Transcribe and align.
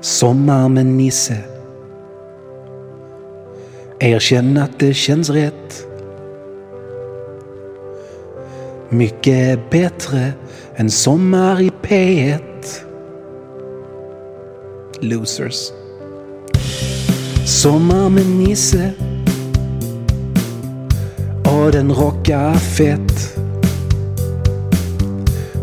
Sommar 0.00 0.68
med 0.68 0.86
Nisse. 0.86 1.36
Erkänn 3.98 4.56
att 4.56 4.78
det 4.78 4.94
känns 4.94 5.30
rätt. 5.30 5.86
Mycket 8.88 9.70
bättre 9.70 10.32
än 10.76 10.90
sommar 10.90 11.60
i 11.60 11.70
P1. 11.82 12.40
Losers. 15.00 15.72
Sommar 17.46 18.08
med 18.08 18.26
Nisse. 18.26 18.92
Och 21.44 21.72
den 21.72 21.92
rockar 21.92 22.54
fett. 22.54 23.36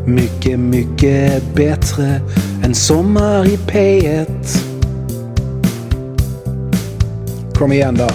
Mycket, 0.05 0.59
mycket 0.59 1.43
bättre 1.55 2.21
en 2.63 2.75
sommar 2.75 3.45
i 3.45 3.57
P1. 3.57 4.57
Kom 7.55 7.71
igen 7.71 7.95
då. 7.95 8.07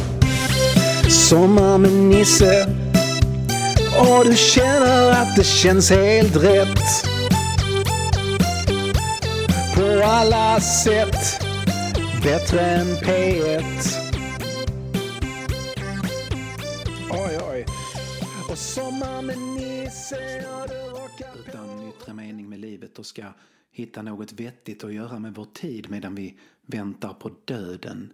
Sommar 1.11 1.79
med 1.79 1.93
Nisse. 1.93 2.67
Och 3.99 4.25
du 4.25 4.37
känner 4.37 5.11
att 5.11 5.37
det 5.37 5.45
känns 5.45 5.91
helt 5.91 6.37
rätt. 6.37 6.79
På 9.75 10.03
alla 10.05 10.61
sätt. 10.61 11.45
Bättre 12.23 12.61
än 12.61 12.87
P1. 12.87 13.63
Oj, 17.11 17.39
oj. 17.53 17.67
Och 18.51 18.59
sommar 18.59 19.23
med 19.23 19.39
Nisse 19.39 20.45
och 20.47 20.69
du 20.69 20.75
rockar 20.75 21.31
utan 21.49 21.89
yttre 21.89 22.15
mening 22.15 22.49
med 22.49 22.59
livet 22.59 22.99
och 22.99 23.07
ska 23.07 23.23
hitta 23.73 24.03
något 24.03 24.33
vettigt 24.33 24.85
att 24.85 24.95
göra 24.95 25.19
med 25.19 25.35
vår 25.35 25.47
tid 25.53 25.91
medan 25.91 26.15
vi 26.15 26.35
väntar 26.67 27.15
på 27.15 27.31
döden. 27.45 28.13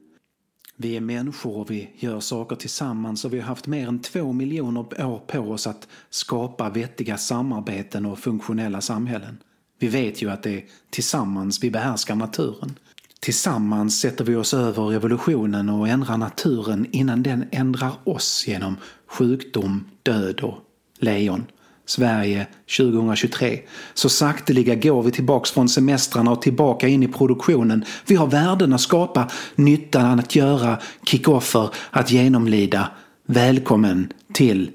Vi 0.77 0.97
är 0.97 1.01
människor 1.01 1.57
och 1.57 1.71
vi 1.71 1.91
gör 1.95 2.21
saker 2.21 2.57
tillsammans 2.57 3.25
och 3.25 3.33
vi 3.33 3.41
har 3.41 3.47
haft 3.47 3.67
mer 3.67 3.89
än 3.89 4.03
två 4.03 4.33
miljoner 4.33 5.05
år 5.07 5.19
på 5.27 5.39
oss 5.39 5.67
att 5.67 5.89
skapa 6.11 6.71
vettiga 6.71 7.19
samarbeten 7.19 8.07
och 8.07 8.19
funktionella 8.19 8.81
samhällen. 8.81 9.39
Vi 9.79 9.89
vet 9.89 10.23
ju 10.23 10.31
att 10.31 10.43
det 10.43 10.51
är 10.51 10.65
tillsammans 10.91 11.63
vi 11.63 11.71
behärskar 11.71 12.15
naturen. 12.15 12.79
Tillsammans 13.21 14.01
sätter 14.01 14.25
vi 14.25 14.35
oss 14.37 14.55
över 14.55 14.93
evolutionen 14.93 15.69
och 15.69 15.89
ändrar 15.89 16.17
naturen 16.17 16.87
innan 16.93 17.23
den 17.23 17.45
ändrar 17.51 17.93
oss 18.05 18.45
genom 18.49 18.77
sjukdom, 19.07 19.91
död 20.03 20.41
och 20.41 20.59
lejon. 20.99 21.47
Sverige 21.89 22.47
2023. 22.79 23.61
Så 23.95 24.09
sakteliga 24.09 24.75
går 24.75 25.03
vi 25.03 25.11
tillbaks 25.11 25.51
från 25.51 25.69
semestrarna 25.69 26.31
och 26.31 26.43
tillbaka 26.43 26.89
in 26.89 27.03
i 27.03 27.09
produktionen. 27.09 27.85
Vi 28.07 28.15
har 28.15 28.27
värden 28.27 28.73
att 28.73 28.81
skapa, 28.81 29.29
nyttan 29.55 30.19
att 30.19 30.37
göra, 30.37 30.79
kickoffer 31.05 31.71
att 31.91 32.11
genomlida. 32.11 32.91
Välkommen 33.27 34.13
till 34.33 34.71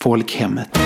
folkhemmet. 0.00 0.78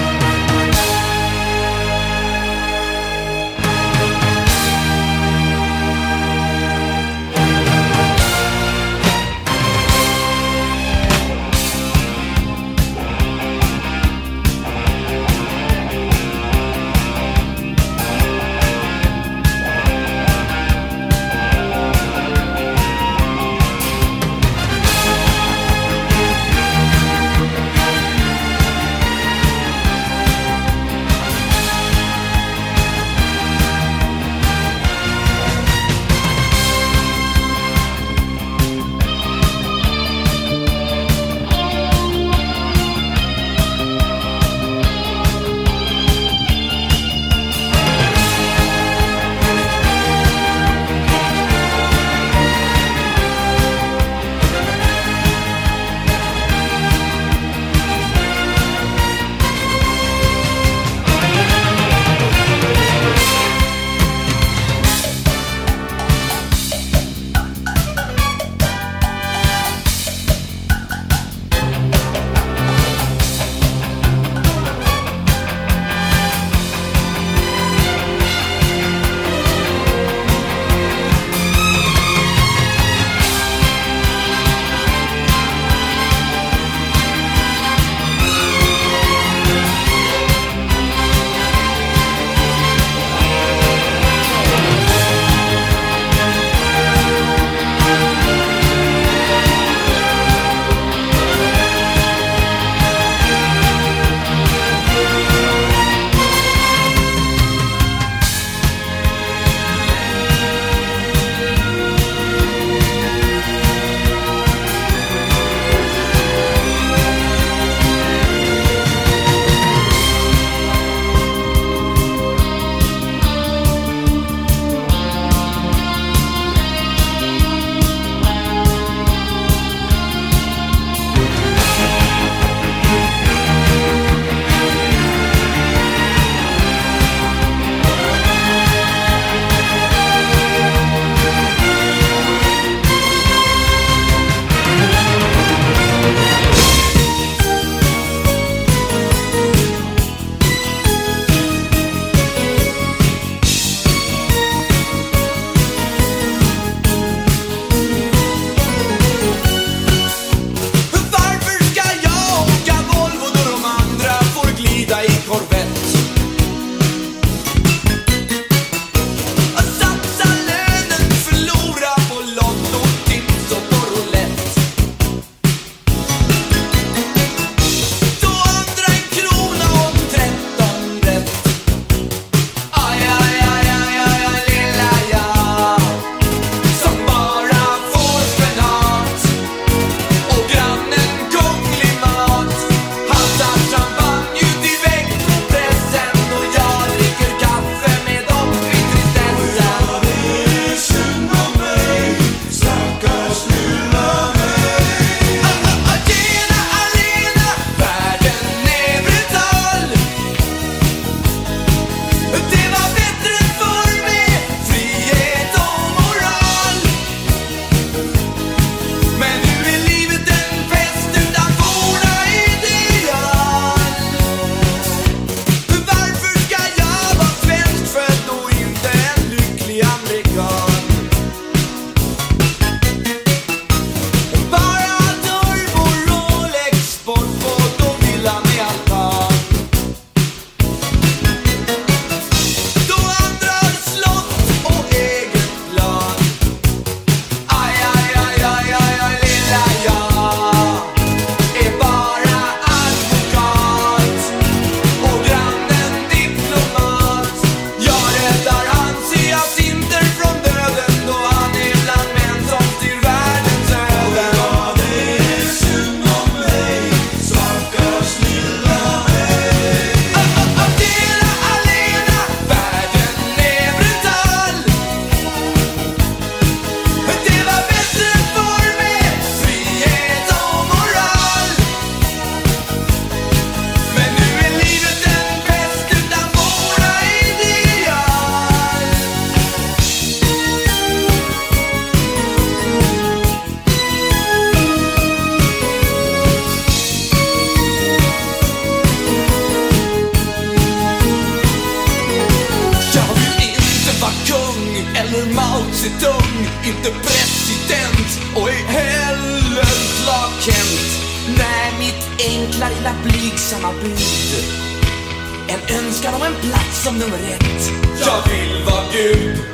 En 316.23 316.29
en 316.29 316.41
plats 316.41 316.85
som 316.85 316.99
nummer 316.99 317.19
ett. 317.19 317.73
Jag 318.01 318.33
vill 318.33 318.65
vara 318.65 318.85
Gud. 318.93 319.52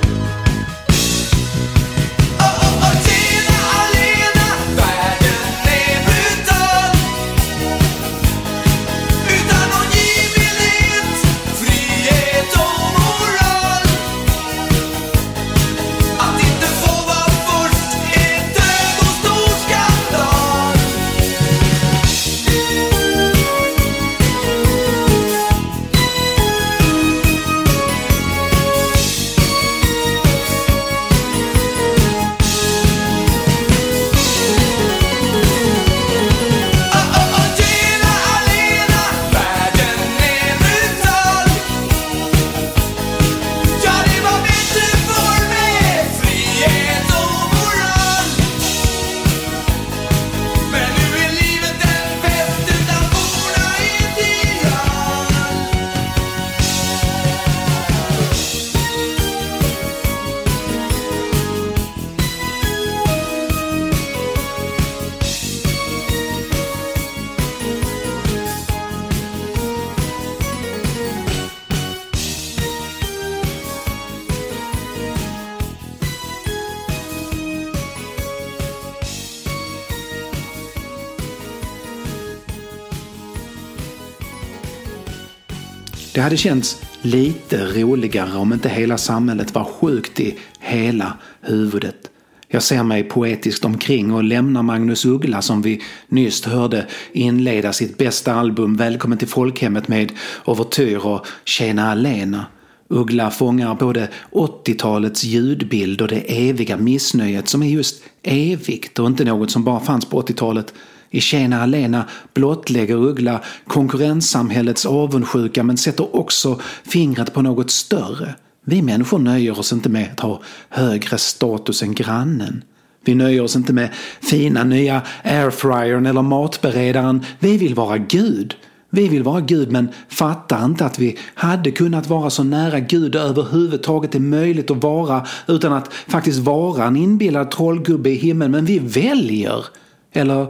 Det 86.19 86.23
hade 86.23 86.37
känts 86.37 86.83
lite 87.03 87.65
roligare 87.65 88.37
om 88.37 88.53
inte 88.53 88.69
hela 88.69 88.99
samhället 88.99 89.55
var 89.55 89.65
sjukt 89.65 90.21
i 90.21 90.39
hela 90.61 91.19
huvudet. 91.41 92.11
Jag 92.49 92.63
ser 92.63 92.83
mig 92.83 93.03
poetiskt 93.03 93.65
omkring 93.65 94.13
och 94.13 94.25
lämnar 94.25 94.63
Magnus 94.63 95.05
Uggla 95.05 95.43
som 95.43 95.63
vi 95.63 95.83
nyss 96.09 96.45
hörde 96.45 96.87
inleda 97.13 97.73
sitt 97.73 97.99
bästa 97.99 98.35
album 98.35 98.77
Välkommen 98.77 99.19
till 99.19 99.29
folkhemmet 99.29 99.89
med 99.89 100.13
Overtyr 100.45 101.07
och 101.07 101.27
Tjena 101.45 101.91
Alena. 101.91 102.47
Uggla 102.89 103.31
fångar 103.31 103.75
både 103.75 104.09
80-talets 104.31 105.25
ljudbild 105.25 106.03
och 106.03 106.09
det 106.09 106.49
eviga 106.49 106.77
missnöjet 106.77 107.49
som 107.49 107.63
är 107.63 107.69
just 107.69 108.03
evigt 108.23 108.99
och 108.99 109.07
inte 109.07 109.25
något 109.25 109.51
som 109.51 109.65
bara 109.65 109.81
fanns 109.81 110.05
på 110.05 110.23
80-talet. 110.23 110.75
I 111.11 111.21
Tjena 111.21 111.63
Alena 111.63 112.05
blottlägger 112.35 112.97
Uggla 112.97 113.41
konkurrenssamhällets 113.67 114.87
avundsjuka 114.87 115.63
men 115.63 115.77
sätter 115.77 116.17
också 116.17 116.61
fingret 116.85 117.35
på 117.35 117.43
något 117.43 117.71
större. 117.71 118.35
Vi 118.65 118.83
människor 118.83 119.19
nöjer 119.19 119.59
oss 119.59 119.73
inte 119.73 119.89
med 119.89 120.09
att 120.13 120.21
ha 120.21 120.43
högre 120.69 121.19
status 121.19 121.83
än 121.83 121.95
grannen. 121.95 122.65
Vi 123.05 123.15
nöjer 123.15 123.43
oss 123.43 123.57
inte 123.57 123.73
med 123.73 123.91
fina 124.21 124.65
nya 124.65 125.03
airfryern 125.23 126.07
eller 126.07 126.23
matberedaren. 126.23 127.25
Vi 127.39 127.57
vill 127.57 127.75
vara 127.75 127.99
Gud. 127.99 128.55
Vi 128.91 129.09
vill 129.09 129.23
vara 129.23 129.41
Gud 129.41 129.73
men 129.73 129.89
fattar 130.09 130.65
inte 130.65 130.85
att 130.85 130.99
vi 130.99 131.19
hade 131.35 131.71
kunnat 131.71 132.07
vara 132.07 132.31
så 132.31 132.45
nära 132.45 132.81
Gud 132.81 133.13
det 133.13 133.21
överhuvudtaget 133.21 134.15
är 134.15 134.21
möjligt 134.21 134.71
att 134.71 134.83
vara 134.83 135.27
utan 135.47 135.73
att 135.73 135.93
faktiskt 135.93 136.39
vara 136.39 136.85
en 136.85 136.97
inbillad 136.97 137.51
trollgubbe 137.51 138.11
i 138.11 138.15
himlen. 138.15 138.51
Men 138.51 138.65
vi 138.65 138.79
väljer, 138.79 139.65
eller 140.13 140.47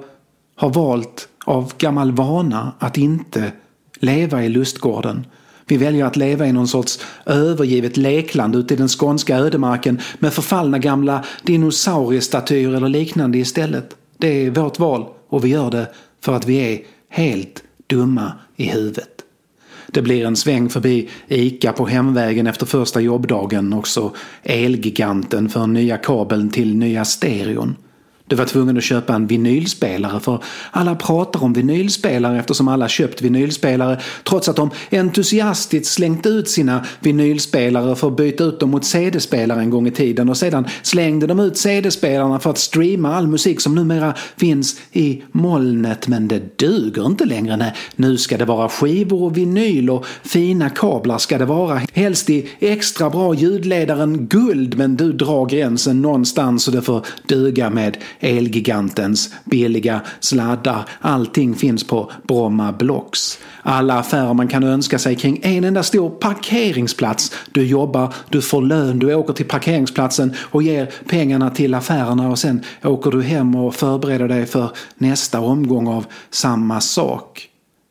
har 0.58 0.70
valt 0.70 1.28
av 1.44 1.72
gammal 1.78 2.12
vana, 2.12 2.72
att 2.78 2.98
inte 2.98 3.52
leva 4.00 4.44
i 4.44 4.48
lustgården. 4.48 5.26
Vi 5.66 5.76
väljer 5.76 6.04
att 6.04 6.16
leva 6.16 6.46
i 6.46 6.52
någon 6.52 6.68
sorts 6.68 7.00
övergivet 7.26 7.96
lekland 7.96 8.56
ute 8.56 8.74
i 8.74 8.76
den 8.76 8.88
skånska 8.88 9.36
ödemarken 9.36 10.00
med 10.18 10.32
förfallna 10.32 10.78
gamla 10.78 11.24
dinosauriestatyer 11.42 12.74
eller 12.74 12.88
liknande 12.88 13.38
istället. 13.38 13.96
Det 14.18 14.46
är 14.46 14.50
vårt 14.50 14.78
val 14.78 15.06
och 15.28 15.44
vi 15.44 15.48
gör 15.48 15.70
det 15.70 15.86
för 16.20 16.34
att 16.34 16.46
vi 16.46 16.56
är 16.56 16.80
helt 17.08 17.62
dumma 17.86 18.32
i 18.56 18.64
huvudet. 18.64 19.08
Det 19.86 20.02
blir 20.02 20.26
en 20.26 20.36
sväng 20.36 20.68
förbi 20.68 21.08
ICA 21.28 21.72
på 21.72 21.86
hemvägen 21.86 22.46
efter 22.46 22.66
första 22.66 23.00
jobbdagen, 23.00 23.72
också 23.72 24.12
Elgiganten 24.42 25.48
för 25.48 25.66
nya 25.66 25.96
kabeln 25.96 26.50
till 26.50 26.76
nya 26.76 27.04
stereon. 27.04 27.76
Du 28.28 28.36
var 28.36 28.44
tvungen 28.44 28.76
att 28.76 28.84
köpa 28.84 29.14
en 29.14 29.26
vinylspelare 29.26 30.20
för 30.20 30.42
alla 30.70 30.94
pratar 30.94 31.42
om 31.42 31.52
vinylspelare 31.52 32.38
eftersom 32.38 32.68
alla 32.68 32.88
köpt 32.88 33.22
vinylspelare 33.22 34.00
trots 34.24 34.48
att 34.48 34.56
de 34.56 34.70
entusiastiskt 34.90 35.92
slängt 35.92 36.26
ut 36.26 36.48
sina 36.48 36.84
vinylspelare 37.00 37.96
för 37.96 38.08
att 38.08 38.16
byta 38.16 38.44
ut 38.44 38.60
dem 38.60 38.70
mot 38.70 38.84
CD-spelare 38.84 39.60
en 39.60 39.70
gång 39.70 39.86
i 39.86 39.90
tiden 39.90 40.28
och 40.28 40.36
sedan 40.36 40.66
slängde 40.82 41.26
de 41.26 41.40
ut 41.40 41.58
CD-spelarna 41.58 42.38
för 42.38 42.50
att 42.50 42.58
streama 42.58 43.14
all 43.14 43.26
musik 43.26 43.60
som 43.60 43.74
numera 43.74 44.14
finns 44.36 44.80
i 44.92 45.22
molnet 45.32 46.08
men 46.08 46.28
det 46.28 46.58
duger 46.58 47.06
inte 47.06 47.24
längre. 47.24 47.56
Nej, 47.56 47.74
nu 47.96 48.16
ska 48.16 48.36
det 48.36 48.44
vara 48.44 48.68
skivor 48.68 49.22
och 49.22 49.36
vinyl 49.36 49.90
och 49.90 50.06
fina 50.22 50.70
kablar 50.70 51.18
ska 51.18 51.38
det 51.38 51.44
vara. 51.44 51.80
Helst 51.92 52.30
i 52.30 52.48
extra 52.58 53.10
bra 53.10 53.34
ljudledaren 53.34 54.26
guld 54.26 54.78
men 54.78 54.96
du 54.96 55.12
drar 55.12 55.46
gränsen 55.46 56.02
någonstans 56.02 56.68
och 56.68 56.74
det 56.74 56.82
får 56.82 57.06
duga 57.26 57.70
med 57.70 57.96
Elgigantens 58.20 59.34
billiga 59.44 60.00
sladdar. 60.20 60.88
Allting 61.00 61.54
finns 61.54 61.86
på 61.86 62.12
Bromma 62.26 62.72
Blocks. 62.72 63.38
Alla 63.62 63.98
affärer 63.98 64.34
man 64.34 64.48
kan 64.48 64.64
önska 64.64 64.98
sig 64.98 65.16
kring 65.16 65.40
en 65.42 65.64
enda 65.64 65.82
stor 65.82 66.10
parkeringsplats. 66.10 67.32
Du 67.52 67.66
jobbar, 67.66 68.14
du 68.28 68.42
får 68.42 68.62
lön, 68.62 68.98
du 68.98 69.14
åker 69.14 69.32
till 69.32 69.46
parkeringsplatsen 69.48 70.34
och 70.38 70.62
ger 70.62 70.92
pengarna 71.08 71.50
till 71.50 71.74
affärerna 71.74 72.30
och 72.30 72.38
sen 72.38 72.64
åker 72.84 73.10
du 73.10 73.22
hem 73.22 73.54
och 73.54 73.74
förbereder 73.74 74.28
dig 74.28 74.46
för 74.46 74.70
nästa 74.96 75.40
omgång 75.40 75.88
av 75.88 76.06
samma 76.30 76.80
sak. 76.80 77.47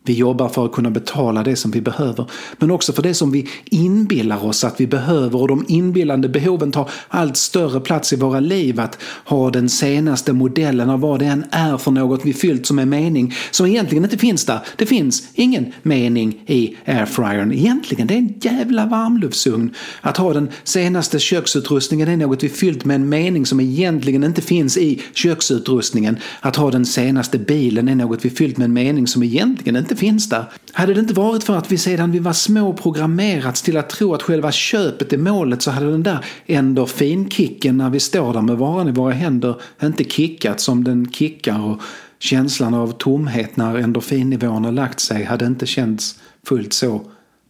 Vi 0.08 0.14
jobbar 0.14 0.50
för 0.50 0.66
att 0.66 0.72
kunna 0.72 0.90
betala 0.90 1.44
det 1.44 1.56
som 1.56 1.72
vi 1.72 1.82
behöver, 1.82 2.26
men 2.58 2.72
också 2.72 2.94
för 2.94 3.02
det 3.04 3.14
som 3.14 3.32
vi 3.32 3.48
inbillar 3.66 4.46
oss 4.46 4.64
att 4.64 4.82
vi 4.82 4.88
behöver 4.88 5.42
och 5.42 5.48
de 5.48 5.66
inbillande 5.68 6.30
behoven 6.30 6.72
tar 6.72 6.90
allt 7.08 7.38
större 7.38 7.80
plats 7.80 8.14
i 8.14 8.16
våra 8.16 8.40
liv. 8.40 8.80
Att 8.80 8.98
ha 9.26 9.50
den 9.50 9.70
senaste 9.70 10.34
modellen 10.34 10.90
av 10.90 11.00
vad 11.00 11.20
det 11.20 11.26
än 11.26 11.46
är 11.52 11.78
för 11.78 11.92
något 11.92 12.26
vi 12.26 12.34
fyllt 12.34 12.66
som 12.66 12.80
är 12.80 12.86
mening, 12.86 13.34
som 13.52 13.66
egentligen 13.66 14.04
inte 14.04 14.18
finns 14.18 14.46
där. 14.46 14.60
Det 14.76 14.86
finns 14.86 15.28
ingen 15.34 15.74
mening 15.84 16.44
i 16.46 16.76
airfryern. 16.86 17.52
Egentligen, 17.52 18.08
det 18.08 18.14
är 18.14 18.18
en 18.18 18.34
jävla 18.42 18.86
varmluftsugn. 18.86 19.74
Att 20.02 20.18
ha 20.18 20.34
den 20.34 20.50
senaste 20.64 21.20
köksutrustningen 21.20 22.08
är 22.08 22.18
något 22.18 22.44
vi 22.44 22.50
fyllt 22.50 22.86
med 22.86 22.96
en 22.96 23.10
mening 23.10 23.46
som 23.46 23.60
egentligen 23.60 24.24
inte 24.24 24.42
finns 24.42 24.78
i 24.78 25.02
köksutrustningen. 25.14 26.18
Att 26.40 26.56
ha 26.56 26.72
den 26.72 26.86
senaste 26.86 27.38
bilen 27.38 27.88
är 27.88 27.96
något 27.96 28.26
vi 28.26 28.30
fyllt 28.30 28.58
med 28.58 28.66
en 28.66 28.74
mening 28.74 29.08
som 29.08 29.24
egentligen 29.24 29.76
inte 29.76 29.96
finns 29.98 30.30
där. 30.30 30.46
Hade 30.72 30.94
det 30.94 31.00
inte 31.00 31.14
varit 31.14 31.44
för 31.44 31.56
att 31.56 31.72
vi 31.72 31.78
sedan 31.78 32.12
vi 32.12 32.20
var 32.20 32.34
små 32.34 32.74
programmerats 32.74 33.62
till 33.62 33.78
att 33.78 33.90
tro 33.90 34.14
att 34.14 34.24
själva 34.24 34.52
köpet 34.52 35.14
är 35.14 35.18
målet 35.18 35.62
så 35.62 35.72
hade 35.72 35.92
den 35.92 36.04
där 36.04 36.26
endorfinkicken 36.46 37.78
när 37.78 37.90
vi 37.90 38.00
står 38.00 38.34
där 38.34 38.42
med 38.42 38.58
varan 38.58 38.88
i 38.88 38.92
våra 38.92 39.14
händer 39.14 39.56
inte 39.84 40.04
kickat 40.04 40.62
som 40.62 40.84
den 40.84 41.12
kickar 41.12 41.66
och 41.66 41.82
känslan 42.20 42.74
av 42.74 42.92
tomhet 42.92 43.58
när 43.58 43.78
endorfinnivåerna 43.78 44.72
lagt 44.72 45.00
sig 45.00 45.24
hade 45.24 45.46
inte 45.46 45.66
känts 45.66 46.20
fullt 46.44 46.74
så 46.74 47.02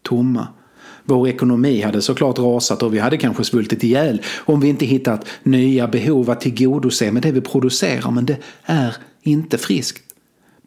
tomma. 0.02 0.48
Vår 1.06 1.28
ekonomi 1.28 1.82
hade 1.82 2.02
såklart 2.02 2.40
rasat 2.40 2.84
och 2.84 2.94
vi 2.94 3.00
hade 3.00 3.18
kanske 3.18 3.44
svultit 3.44 3.84
ihjäl 3.84 4.22
om 4.38 4.60
vi 4.60 4.68
inte 4.68 4.86
hittat 4.86 5.28
nya 5.44 5.88
behov 5.88 6.30
att 6.30 6.42
tillgodose 6.42 7.12
med 7.12 7.24
det 7.24 7.32
vi 7.32 7.42
producerar 7.42 8.12
men 8.12 8.26
det 8.26 8.38
är 8.64 8.96
inte 9.24 9.58
friskt. 9.58 10.07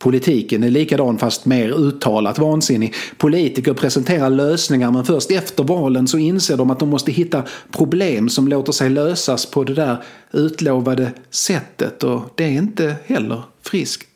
Politiken 0.01 0.63
är 0.63 0.71
likadan 0.71 1.19
fast 1.19 1.45
mer 1.47 1.69
uttalat 1.71 2.39
vansinnig. 2.39 2.95
Politiker 3.17 3.75
presenterar 3.75 4.31
lösningar 4.31 4.91
men 4.91 5.05
först 5.05 5.31
efter 5.31 5.65
valen 5.65 6.09
så 6.09 6.19
inser 6.19 6.57
de 6.57 6.71
att 6.71 6.79
de 6.79 6.89
måste 6.89 7.13
hitta 7.13 7.43
problem 7.71 8.29
som 8.29 8.49
låter 8.49 8.73
sig 8.73 8.91
lösas 8.91 9.47
på 9.47 9.65
det 9.65 9.75
där 9.75 9.97
utlovade 10.33 11.13
sättet 11.31 12.05
och 12.05 12.23
det 12.35 12.45
är 12.45 12.51
inte 12.51 12.97
heller 13.07 13.43
friskt. 13.63 14.09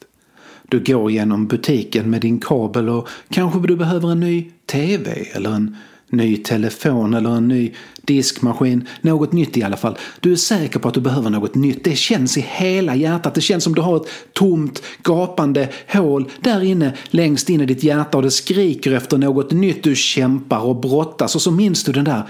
Du 0.69 0.81
går 0.81 1.11
genom 1.11 1.47
butiken 1.47 2.11
med 2.11 2.21
din 2.21 2.41
kabel 2.41 2.89
och 2.89 3.09
kanske 3.31 3.61
du 3.61 3.77
behöver 3.77 4.13
en 4.13 4.21
ny 4.21 4.51
TV 4.67 5.27
eller 5.33 5.51
en 5.51 5.77
ny 6.17 6.37
telefon 6.37 7.15
eller 7.15 7.31
en 7.31 7.49
ny 7.49 7.73
diskmaskin. 8.03 8.89
Något 9.01 9.33
nytt 9.33 9.57
i 9.57 9.63
alla 9.63 9.77
fall. 9.77 9.99
Du 10.21 10.33
är 10.33 10.37
säker 10.37 10.79
på 10.79 10.89
att 10.89 10.95
du 10.95 11.01
behöver 11.01 11.31
något 11.31 11.55
nytt. 11.55 11.85
Det 11.85 11.97
känns 11.97 12.39
i 12.39 12.47
hela 12.49 12.95
hjärtat. 12.95 13.35
Det 13.35 13.41
känns 13.41 13.65
som 13.65 13.75
du 13.75 13.83
har 13.83 13.97
ett 13.97 14.09
tomt, 14.33 14.83
gapande 15.03 15.69
hål 15.93 16.31
där 16.41 16.63
inne 16.63 16.93
längst 17.11 17.51
in 17.51 17.61
i 17.61 17.67
ditt 17.67 17.83
hjärta 17.83 18.17
och 18.17 18.23
det 18.23 18.31
skriker 18.31 18.93
efter 18.93 19.19
något 19.19 19.53
nytt. 19.53 19.83
Du 19.83 19.97
kämpar 19.97 20.61
och 20.61 20.77
brottas 20.77 21.35
och 21.35 21.43
så 21.43 21.51
minns 21.51 21.85
du 21.85 21.93
den 21.93 22.05
där 22.05 22.23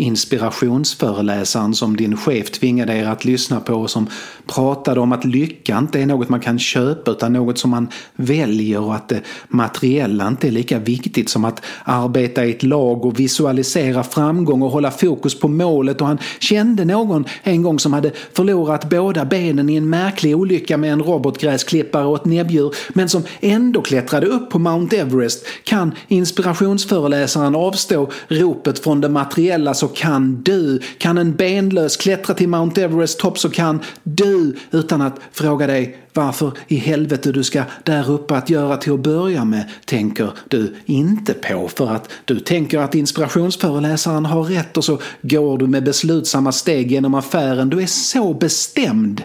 inspirationsföreläsaren 0.00 1.74
som 1.74 1.96
din 1.96 2.16
chef 2.16 2.50
tvingade 2.50 2.94
er 2.94 3.06
att 3.06 3.24
lyssna 3.24 3.60
på 3.60 3.74
och 3.74 3.90
som 3.90 4.06
pratade 4.46 5.00
om 5.00 5.12
att 5.12 5.24
lycka 5.24 5.78
inte 5.78 6.00
är 6.00 6.06
något 6.06 6.28
man 6.28 6.40
kan 6.40 6.58
köpa 6.58 7.10
utan 7.10 7.32
något 7.32 7.58
som 7.58 7.70
man 7.70 7.88
väljer 8.16 8.80
och 8.80 8.94
att 8.94 9.08
det 9.08 9.20
materiella 9.48 10.28
inte 10.28 10.46
är 10.46 10.50
lika 10.50 10.78
viktigt 10.78 11.28
som 11.28 11.44
att 11.44 11.62
arbeta 11.84 12.44
i 12.44 12.50
ett 12.50 12.62
lag 12.62 13.04
och 13.04 13.20
visualisera 13.20 14.02
framgång 14.02 14.62
och 14.62 14.70
hålla 14.70 14.90
fokus 14.90 15.40
på 15.40 15.48
målet. 15.48 16.00
Och 16.00 16.06
han 16.06 16.18
kände 16.38 16.84
någon 16.84 17.24
en 17.42 17.62
gång 17.62 17.78
som 17.78 17.92
hade 17.92 18.10
förlorat 18.32 18.90
båda 18.90 19.24
benen 19.24 19.68
i 19.70 19.76
en 19.76 19.90
märklig 19.90 20.36
olycka 20.36 20.76
med 20.76 20.92
en 20.92 21.02
robotgräsklippare 21.02 22.04
och 22.04 22.16
ett 22.16 22.24
näbbdjur 22.24 22.74
men 22.88 23.08
som 23.08 23.22
ändå 23.40 23.82
klättrade 23.82 24.26
upp 24.26 24.50
på 24.50 24.58
Mount 24.58 24.96
Everest. 24.96 25.46
Kan 25.64 25.94
inspirationsföreläsaren 26.08 27.54
avstå 27.54 28.10
ropet 28.28 28.78
från 28.78 29.00
det 29.00 29.08
materiella 29.08 29.74
så 29.74 29.89
kan 29.94 30.42
du. 30.42 30.80
Kan 30.98 31.18
en 31.18 31.34
benlös 31.36 31.96
klättra 31.96 32.34
till 32.34 32.48
Mount 32.48 32.82
Everest 32.82 33.18
topp 33.18 33.38
så 33.38 33.50
kan 33.50 33.80
du 34.02 34.56
utan 34.70 35.02
att 35.02 35.20
fråga 35.32 35.66
dig 35.66 35.96
varför 36.12 36.52
i 36.68 36.76
helvete 36.76 37.32
du 37.32 37.44
ska 37.44 37.62
där 37.84 38.10
uppe 38.10 38.36
att 38.36 38.50
göra 38.50 38.76
till 38.76 38.92
att 38.92 39.00
börja 39.00 39.44
med 39.44 39.64
tänker 39.84 40.32
du 40.48 40.74
inte 40.86 41.34
på 41.34 41.68
för 41.68 41.90
att 41.90 42.10
du 42.24 42.40
tänker 42.40 42.78
att 42.78 42.94
inspirationsföreläsaren 42.94 44.26
har 44.26 44.44
rätt 44.44 44.76
och 44.76 44.84
så 44.84 44.98
går 45.22 45.58
du 45.58 45.66
med 45.66 45.84
beslutsamma 45.84 46.52
steg 46.52 46.92
genom 46.92 47.14
affären. 47.14 47.70
Du 47.70 47.82
är 47.82 47.86
så 47.86 48.34
bestämd 48.34 49.22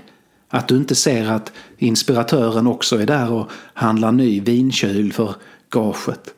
att 0.49 0.67
du 0.67 0.77
inte 0.77 0.95
ser 0.95 1.31
att 1.31 1.51
inspiratören 1.77 2.67
också 2.67 3.01
är 3.01 3.05
där 3.05 3.31
och 3.31 3.49
handlar 3.73 4.11
ny 4.11 4.41
vinkyl 4.41 5.13
för 5.13 5.35
gaget. 5.69 6.34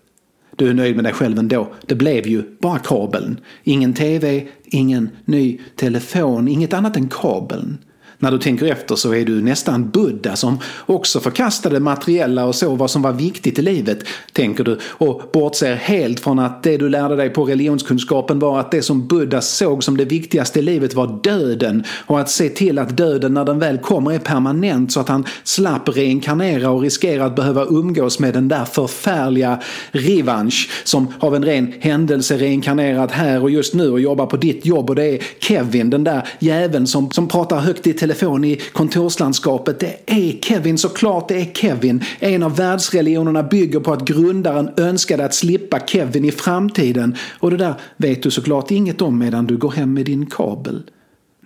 Du 0.58 0.70
är 0.70 0.74
nöjd 0.74 0.96
med 0.96 1.06
dig 1.06 1.14
själv 1.14 1.40
ändå. 1.40 1.74
Det 1.86 1.96
blev 1.96 2.28
ju 2.28 2.44
bara 2.60 2.80
kabeln. 2.80 3.40
Ingen 3.64 3.94
TV, 3.94 4.48
ingen 4.66 5.10
ny 5.26 5.60
telefon, 5.76 6.48
inget 6.48 6.74
annat 6.74 6.98
än 6.98 7.10
kabeln. 7.10 7.78
När 8.19 8.31
du 8.31 8.38
tänker 8.38 8.65
efter 8.65 8.95
så 8.95 9.13
är 9.13 9.25
du 9.25 9.41
nästan 9.41 9.89
Buddha 9.89 10.36
som 10.36 10.59
också 10.86 11.19
förkastade 11.19 11.79
materiella 11.79 12.45
och 12.45 12.55
så 12.55 12.75
vad 12.75 12.91
som 12.91 13.01
var 13.01 13.12
viktigt 13.12 13.59
i 13.59 13.62
livet, 13.62 14.03
tänker 14.33 14.63
du, 14.63 14.79
och 14.83 15.21
bortser 15.33 15.75
helt 15.75 16.19
från 16.19 16.39
att 16.39 16.63
det 16.63 16.77
du 16.77 16.89
lärde 16.89 17.15
dig 17.15 17.29
på 17.29 17.45
religionskunskapen 17.45 18.39
var 18.39 18.59
att 18.59 18.71
det 18.71 18.81
som 18.81 19.07
Buddha 19.07 19.41
såg 19.41 19.83
som 19.83 19.97
det 19.97 20.05
viktigaste 20.05 20.59
i 20.59 20.62
livet 20.62 20.93
var 20.93 21.19
döden. 21.24 21.83
Och 22.05 22.19
att 22.19 22.29
se 22.29 22.50
till 22.50 22.79
att 22.79 22.97
döden 22.97 23.33
när 23.33 23.45
den 23.45 23.59
väl 23.59 23.77
kommer 23.77 24.12
är 24.12 24.19
permanent 24.19 24.91
så 24.91 25.00
att 25.00 25.09
han 25.09 25.25
slapp 25.43 25.89
reinkarnera 25.89 26.69
och 26.69 26.81
riskera 26.81 27.25
att 27.25 27.36
behöva 27.36 27.65
umgås 27.65 28.19
med 28.19 28.33
den 28.33 28.47
där 28.47 28.65
förfärliga 28.65 29.59
revansch 29.91 30.69
som 30.83 31.07
av 31.19 31.36
en 31.36 31.45
ren 31.45 31.74
händelse 31.79 32.38
reinkarnerat 32.38 33.12
här 33.12 33.41
och 33.41 33.51
just 33.51 33.74
nu 33.74 33.91
och 33.91 34.00
jobbar 34.00 34.25
på 34.25 34.38
ditt 34.38 34.65
jobb. 34.65 34.89
Och 34.89 34.95
det 34.95 35.05
är 35.05 35.24
Kevin, 35.39 35.89
den 35.89 36.03
där 36.03 36.27
jäveln 36.39 36.88
som, 36.88 37.12
som 37.12 37.27
pratar 37.27 37.59
högt 37.59 37.88
i 37.88 38.07
telefon 38.08 38.44
i 38.44 38.60
kontorslandskapet. 38.74 39.80
Det 39.80 39.98
är 40.06 40.40
Kevin, 40.42 40.78
såklart 40.78 41.28
det 41.28 41.42
är 41.42 41.54
Kevin. 41.54 42.04
En 42.20 42.44
av 42.44 42.56
världsreligionerna 42.56 43.44
bygger 43.44 43.80
på 43.80 43.94
att 43.94 44.06
grundaren 44.06 44.70
önskade 44.78 45.26
att 45.26 45.34
slippa 45.34 45.80
Kevin 45.80 46.26
i 46.26 46.32
framtiden. 46.32 47.16
Och 47.40 47.52
det 47.52 47.58
där 47.58 47.74
vet 47.98 48.24
du 48.24 48.32
såklart 48.32 48.72
inget 48.72 49.02
om 49.02 49.20
medan 49.20 49.48
du 49.48 49.58
går 49.58 49.72
hem 49.72 49.94
med 49.94 50.06
din 50.06 50.26
kabel. 50.26 50.84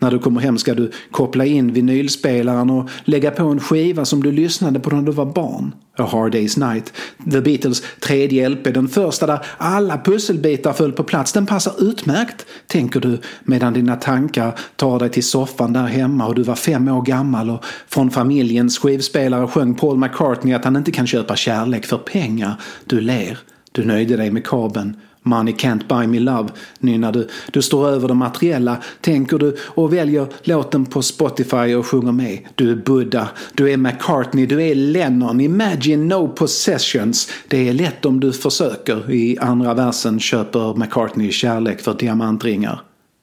När 0.01 0.11
du 0.11 0.19
kommer 0.19 0.41
hem 0.41 0.57
ska 0.57 0.73
du 0.73 0.91
koppla 1.11 1.45
in 1.45 1.73
vinylspelaren 1.73 2.69
och 2.69 2.89
lägga 3.03 3.31
på 3.31 3.43
en 3.43 3.59
skiva 3.59 4.05
som 4.05 4.23
du 4.23 4.31
lyssnade 4.31 4.79
på 4.79 4.95
när 4.95 5.01
du 5.01 5.11
var 5.11 5.25
barn. 5.25 5.75
A 5.97 6.07
Hard 6.11 6.35
Day's 6.35 6.69
Night. 6.69 6.93
The 7.31 7.41
Beatles 7.41 7.83
tredje 7.99 8.49
LP, 8.49 8.63
den 8.63 8.87
första 8.87 9.27
där 9.27 9.45
alla 9.57 9.97
pusselbitar 9.97 10.73
föll 10.73 10.91
på 10.91 11.03
plats. 11.03 11.33
Den 11.33 11.45
passar 11.45 11.73
utmärkt, 11.79 12.45
tänker 12.67 12.99
du 12.99 13.19
medan 13.43 13.73
dina 13.73 13.95
tankar 13.95 14.59
tar 14.75 14.99
dig 14.99 15.09
till 15.09 15.23
soffan 15.23 15.73
där 15.73 15.87
hemma 15.87 16.27
och 16.27 16.35
du 16.35 16.43
var 16.43 16.55
fem 16.55 16.87
år 16.87 17.01
gammal 17.01 17.49
och 17.49 17.65
från 17.87 18.11
familjens 18.11 18.79
skivspelare 18.79 19.47
sjöng 19.47 19.75
Paul 19.75 19.97
McCartney 19.97 20.53
att 20.53 20.65
han 20.65 20.75
inte 20.75 20.91
kan 20.91 21.07
köpa 21.07 21.35
kärlek 21.35 21.85
för 21.85 21.97
pengar. 21.97 22.61
Du 22.85 23.01
ler. 23.01 23.37
Du 23.71 23.85
nöjde 23.85 24.17
dig 24.17 24.31
med 24.31 24.47
kabeln 24.47 24.97
Money 25.23 25.53
can't 25.53 25.87
buy 25.87 26.07
me 26.07 26.19
love 26.19 26.49
nynnar 26.79 27.11
du. 27.11 27.27
Du 27.51 27.61
står 27.61 27.89
över 27.89 28.07
det 28.07 28.13
materiella, 28.13 28.77
tänker 29.01 29.37
du 29.37 29.57
och 29.61 29.93
väljer 29.93 30.27
låten 30.43 30.85
på 30.85 31.01
Spotify 31.01 31.75
och 31.75 31.85
sjunger 31.85 32.11
med. 32.11 32.39
Du 32.55 32.71
är 32.71 32.75
Buddha, 32.75 33.27
du 33.53 33.71
är 33.71 33.77
McCartney, 33.77 34.45
du 34.45 34.63
är 34.63 34.75
Lennon. 34.75 35.41
Imagine 35.41 36.07
no 36.07 36.27
possessions. 36.27 37.29
Det 37.47 37.69
är 37.69 37.73
lätt 37.73 38.05
om 38.05 38.19
du 38.19 38.33
försöker. 38.33 39.11
I 39.11 39.37
andra 39.37 39.73
versen 39.73 40.19
köper 40.19 40.75
McCartney 40.75 41.31
kärlek 41.31 41.81
för 41.81 41.93
diamantringar. 41.93 42.81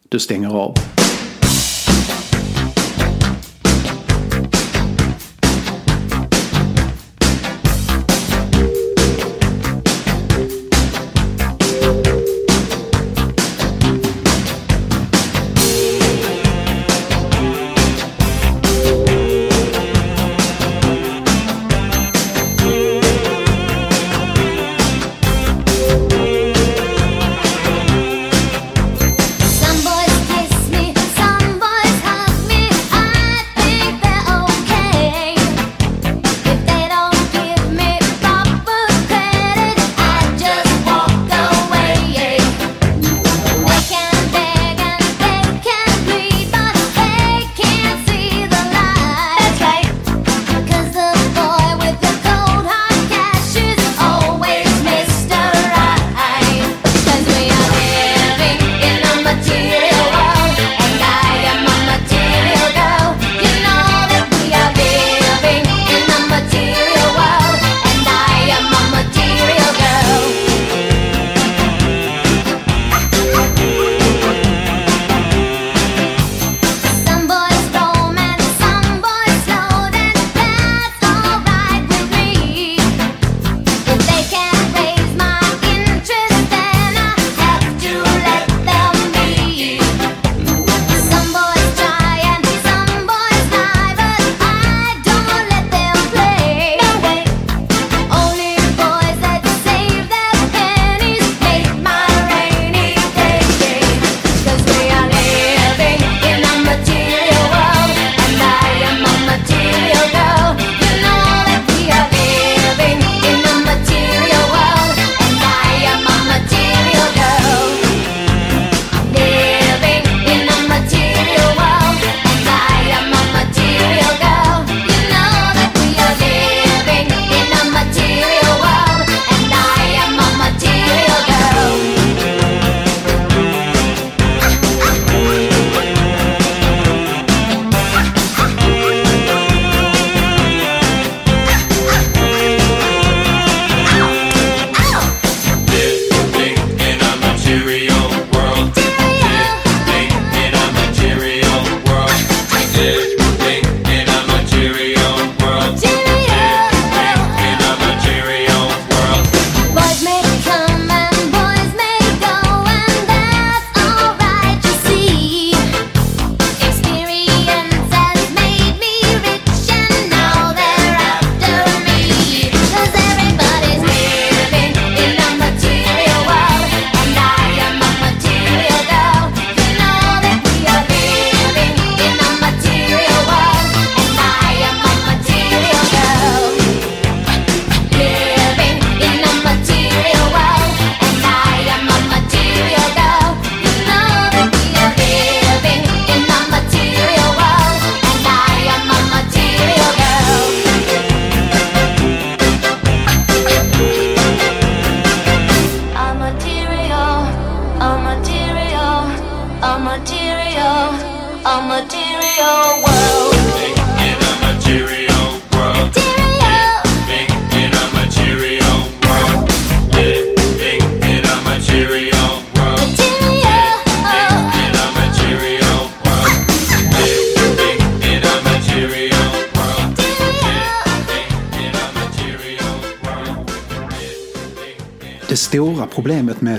Du 0.09 0.19
stänger 0.19 0.57
av. 0.57 0.75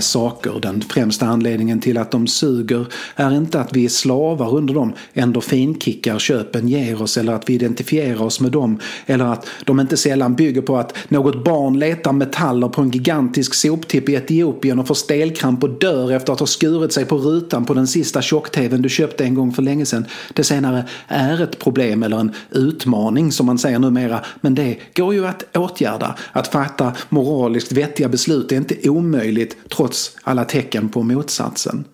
med 0.00 0.04
saker, 0.04 0.60
den 0.62 0.80
främsta 0.80 1.26
anledningen 1.26 1.80
till 1.80 1.98
att 1.98 2.10
de 2.10 2.26
suger, 2.26 2.86
är 3.16 3.36
inte 3.36 3.60
att 3.60 3.76
vi 3.76 3.84
är 3.84 3.88
slavar 3.88 4.54
under 4.54 4.74
dem 4.74 4.92
endorfinkickar 5.14 6.18
köpen 6.18 6.68
ger 6.68 7.02
oss 7.02 7.16
eller 7.16 7.32
att 7.32 7.48
vi 7.50 7.54
identifierar 7.54 8.22
oss 8.22 8.40
med 8.40 8.52
dem 8.52 8.78
eller 9.06 9.24
att 9.24 9.46
de 9.64 9.80
inte 9.80 9.96
sällan 9.96 10.34
bygger 10.34 10.62
på 10.62 10.76
att 10.76 10.96
något 11.08 11.44
barn 11.44 11.78
letar 11.78 12.12
metaller 12.12 12.68
på 12.68 12.82
en 12.82 12.90
gigantisk 12.90 13.54
soptipp 13.54 14.08
i 14.08 14.14
Etiopien 14.14 14.78
och 14.78 14.86
får 14.86 14.94
stelkramp 14.94 15.62
och 15.62 15.70
dör 15.70 16.12
efter 16.12 16.32
att 16.32 16.40
ha 16.40 16.46
skurit 16.46 16.92
sig 16.92 17.04
på 17.04 17.18
rutan 17.18 17.64
på 17.64 17.74
den 17.74 17.86
sista 17.86 18.22
tjock-tvn 18.22 18.82
du 18.82 18.88
köpte 18.88 19.24
en 19.24 19.34
gång 19.34 19.52
för 19.52 19.62
länge 19.62 19.86
sedan. 19.86 20.06
Det 20.34 20.44
senare 20.44 20.84
är 21.08 21.42
ett 21.42 21.58
problem 21.58 22.02
eller 22.02 22.18
en 22.18 22.32
utmaning 22.50 23.32
som 23.32 23.46
man 23.46 23.58
säger 23.58 23.78
numera, 23.78 24.20
men 24.40 24.54
det 24.54 24.76
går 24.96 25.14
ju 25.14 25.26
att 25.26 25.56
åtgärda. 25.56 26.14
Att 26.32 26.48
fatta 26.48 26.92
moraliskt 27.08 27.72
vettiga 27.72 28.08
beslut 28.08 28.52
är 28.52 28.56
inte 28.56 28.88
omöjligt 28.88 29.56
trots 29.68 29.89
trots 29.90 30.16
alla 30.22 30.44
tecken 30.44 30.88
på 30.88 31.02
motsatsen. 31.02 31.84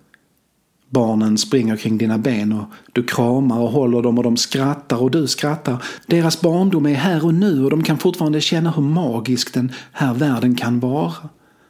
Barnen 0.90 1.38
springer 1.38 1.76
kring 1.76 1.98
dina 1.98 2.18
ben 2.18 2.52
och 2.52 2.64
du 2.92 3.02
kramar 3.02 3.61
och 3.61 3.70
håller 3.70 4.02
dem 4.02 4.18
och 4.18 4.24
de 4.24 4.37
skrattar 4.37 5.02
och 5.02 5.11
du 5.11 5.26
skrattar. 5.26 5.82
Deras 6.06 6.40
barndom 6.40 6.87
är 6.87 6.94
här 6.94 7.24
och 7.24 7.35
nu 7.35 7.64
och 7.64 7.70
de 7.70 7.82
kan 7.82 7.98
fortfarande 7.98 8.40
känna 8.40 8.70
hur 8.70 8.82
magisk 8.82 9.54
den 9.54 9.72
här 9.92 10.14
världen 10.14 10.54
kan 10.54 10.80
vara. 10.80 11.12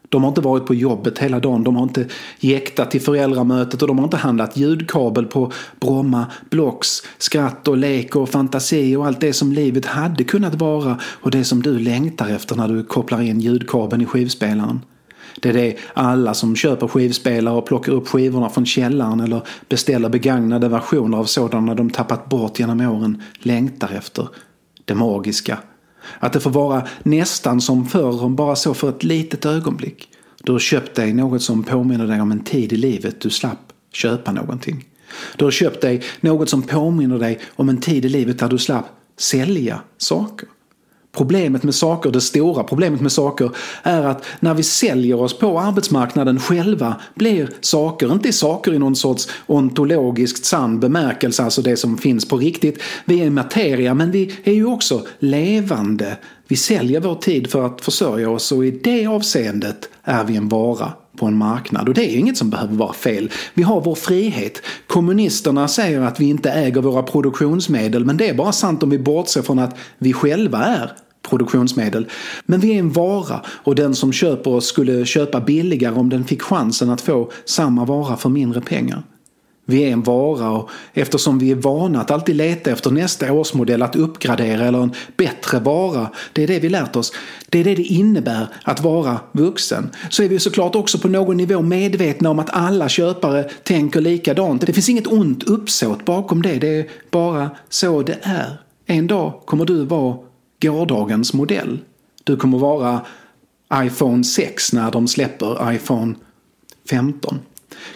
De 0.08 0.22
har 0.22 0.28
inte 0.28 0.40
varit 0.40 0.66
på 0.66 0.74
jobbet 0.74 1.18
hela 1.18 1.40
dagen, 1.40 1.64
de 1.64 1.76
har 1.76 1.82
inte 1.82 2.06
jäktat 2.40 2.90
till 2.90 3.00
föräldramötet 3.00 3.82
och 3.82 3.88
de 3.88 3.98
har 3.98 4.04
inte 4.04 4.16
handlat 4.16 4.56
ljudkabel 4.56 5.26
på 5.26 5.52
Bromma, 5.80 6.26
Blocks, 6.50 7.02
skratt 7.18 7.68
och 7.68 7.76
lek 7.76 8.16
och 8.16 8.28
fantasi 8.28 8.96
och 8.96 9.06
allt 9.06 9.20
det 9.20 9.32
som 9.32 9.52
livet 9.52 9.86
hade 9.86 10.24
kunnat 10.24 10.54
vara 10.54 10.98
och 11.02 11.30
det 11.30 11.44
som 11.44 11.62
du 11.62 11.78
längtar 11.78 12.28
efter 12.28 12.56
när 12.56 12.68
du 12.68 12.84
kopplar 12.84 13.20
in 13.20 13.40
ljudkabeln 13.40 14.02
i 14.02 14.06
skivspelaren. 14.06 14.80
Det 15.40 15.48
är 15.48 15.52
det 15.52 15.76
alla 15.94 16.34
som 16.34 16.56
köper 16.56 16.88
skivspelare 16.88 17.54
och 17.54 17.66
plockar 17.66 17.92
upp 17.92 18.08
skivorna 18.08 18.48
från 18.48 18.66
källaren 18.66 19.20
eller 19.20 19.42
beställer 19.68 20.08
begagnade 20.08 20.68
versioner 20.68 21.18
av 21.18 21.24
sådana 21.24 21.74
de 21.74 21.90
tappat 21.90 22.28
bort 22.28 22.58
genom 22.58 22.80
åren 22.80 23.22
längtar 23.38 23.90
efter. 23.96 24.28
Det 24.84 24.94
magiska. 24.94 25.58
Att 26.18 26.32
det 26.32 26.40
får 26.40 26.50
vara 26.50 26.86
nästan 27.02 27.60
som 27.60 27.86
förr 27.86 28.24
om 28.24 28.36
bara 28.36 28.56
så 28.56 28.74
för 28.74 28.88
ett 28.88 29.04
litet 29.04 29.46
ögonblick. 29.46 30.08
Du 30.42 30.52
har 30.52 30.58
köpt 30.58 30.94
dig 30.94 31.12
något 31.12 31.42
som 31.42 31.64
påminner 31.64 32.06
dig 32.06 32.20
om 32.20 32.32
en 32.32 32.44
tid 32.44 32.72
i 32.72 32.76
livet 32.76 33.20
du 33.20 33.30
slapp 33.30 33.72
köpa 33.92 34.32
någonting. 34.32 34.84
Du 35.36 35.44
har 35.44 35.50
köpt 35.50 35.80
dig 35.80 36.02
något 36.20 36.48
som 36.48 36.62
påminner 36.62 37.18
dig 37.18 37.38
om 37.56 37.68
en 37.68 37.80
tid 37.80 38.04
i 38.04 38.08
livet 38.08 38.38
där 38.38 38.48
du 38.48 38.58
slapp 38.58 38.86
sälja 39.16 39.80
saker. 39.98 40.48
Problemet 41.16 41.62
med 41.62 41.74
saker, 41.74 42.11
det 42.11 42.20
stora 42.20 42.64
problemet 42.64 43.00
med 43.00 43.12
saker, 43.12 43.50
är 43.83 44.02
att 44.02 44.24
när 44.40 44.55
vi 44.55 44.62
säljer 44.62 45.20
oss 45.20 45.38
på 45.38 45.61
arbetsmarknaden 45.61 46.40
själva 46.40 46.96
blir 47.14 47.50
saker, 47.61 48.12
inte 48.12 48.33
saker 48.33 48.74
i 48.74 48.79
någon 48.79 48.96
sorts 48.96 49.29
ontologiskt 49.46 50.44
sann 50.44 50.81
bemärkelse, 50.81 51.42
alltså 51.42 51.62
det 51.62 51.76
som 51.76 51.98
finns 51.98 52.29
på 52.29 52.37
riktigt. 52.37 52.83
Vi 53.05 53.20
är 53.20 53.31
materia, 53.31 53.94
men 53.94 54.11
vi 54.11 54.35
är 54.44 54.52
ju 54.52 54.66
också 54.66 55.07
levande. 55.18 56.16
Vi 56.48 56.57
säljer 56.57 57.00
vår 57.00 57.14
tid 57.14 57.50
för 57.50 57.66
att 57.66 57.81
försörja 57.81 58.31
oss 58.31 58.52
och 58.52 58.66
i 58.66 58.70
det 58.70 59.07
avseendet 59.07 59.88
är 60.05 60.24
vi 60.24 60.37
en 60.37 60.48
vara 60.48 60.92
på 61.16 61.26
en 61.26 61.37
marknad. 61.37 61.88
Och 61.88 61.94
det 61.94 62.14
är 62.14 62.18
inget 62.18 62.37
som 62.37 62.50
behöver 62.50 62.74
vara 62.74 62.92
fel. 62.92 63.31
Vi 63.55 63.62
har 63.62 63.81
vår 63.81 63.94
frihet. 63.94 64.62
Kommunisterna 64.87 65.68
säger 65.68 66.00
att 66.00 66.20
vi 66.20 66.29
inte 66.29 66.50
äger 66.50 66.81
våra 66.81 67.02
produktionsmedel 67.02 68.05
men 68.05 68.16
det 68.16 68.29
är 68.29 68.35
bara 68.35 68.52
sant 68.52 68.83
om 68.83 68.90
vi 68.90 68.98
bortser 68.98 69.42
från 69.42 69.59
att 69.59 69.76
vi 69.98 70.12
själva 70.12 70.64
är 70.64 70.92
produktionsmedel. 71.28 72.06
Men 72.46 72.60
vi 72.60 72.74
är 72.74 72.78
en 72.78 72.92
vara 72.92 73.40
och 73.46 73.74
den 73.74 73.94
som 73.94 74.12
köper 74.12 74.50
oss 74.50 74.66
skulle 74.66 75.06
köpa 75.06 75.40
billigare 75.40 75.94
om 75.94 76.08
den 76.08 76.24
fick 76.24 76.42
chansen 76.42 76.90
att 76.90 77.00
få 77.00 77.30
samma 77.44 77.84
vara 77.84 78.16
för 78.16 78.28
mindre 78.28 78.60
pengar. 78.60 79.02
Vi 79.68 79.84
är 79.84 79.92
en 79.92 80.02
vara 80.02 80.50
och 80.50 80.70
eftersom 80.94 81.38
vi 81.38 81.50
är 81.50 81.54
vana 81.54 82.00
att 82.00 82.10
alltid 82.10 82.36
leta 82.36 82.70
efter 82.70 82.90
nästa 82.90 83.32
årsmodell 83.32 83.82
att 83.82 83.96
uppgradera 83.96 84.64
eller 84.64 84.82
en 84.82 84.92
bättre 85.16 85.58
vara, 85.58 86.10
det 86.32 86.42
är 86.42 86.46
det 86.46 86.60
vi 86.60 86.68
lärt 86.68 86.96
oss, 86.96 87.12
det 87.48 87.58
är 87.58 87.64
det 87.64 87.74
det 87.74 87.82
innebär 87.82 88.46
att 88.62 88.80
vara 88.80 89.20
vuxen, 89.32 89.90
så 90.10 90.22
är 90.22 90.28
vi 90.28 90.38
såklart 90.38 90.74
också 90.74 90.98
på 90.98 91.08
någon 91.08 91.36
nivå 91.36 91.62
medvetna 91.62 92.30
om 92.30 92.38
att 92.38 92.50
alla 92.50 92.88
köpare 92.88 93.42
tänker 93.42 94.00
likadant. 94.00 94.66
Det 94.66 94.72
finns 94.72 94.88
inget 94.88 95.06
ont 95.06 95.42
uppsåt 95.42 96.04
bakom 96.04 96.42
det, 96.42 96.54
det 96.54 96.78
är 96.78 96.86
bara 97.10 97.50
så 97.68 98.02
det 98.02 98.18
är. 98.22 98.60
En 98.86 99.06
dag 99.06 99.40
kommer 99.44 99.64
du 99.64 99.84
vara 99.84 100.16
gårdagens 100.62 101.32
modell. 101.32 101.78
Du 102.24 102.36
kommer 102.36 102.58
vara 102.58 103.00
iPhone 103.74 104.24
6 104.24 104.72
när 104.72 104.90
de 104.90 105.08
släpper 105.08 105.72
iPhone 105.74 106.14
15. 106.90 107.38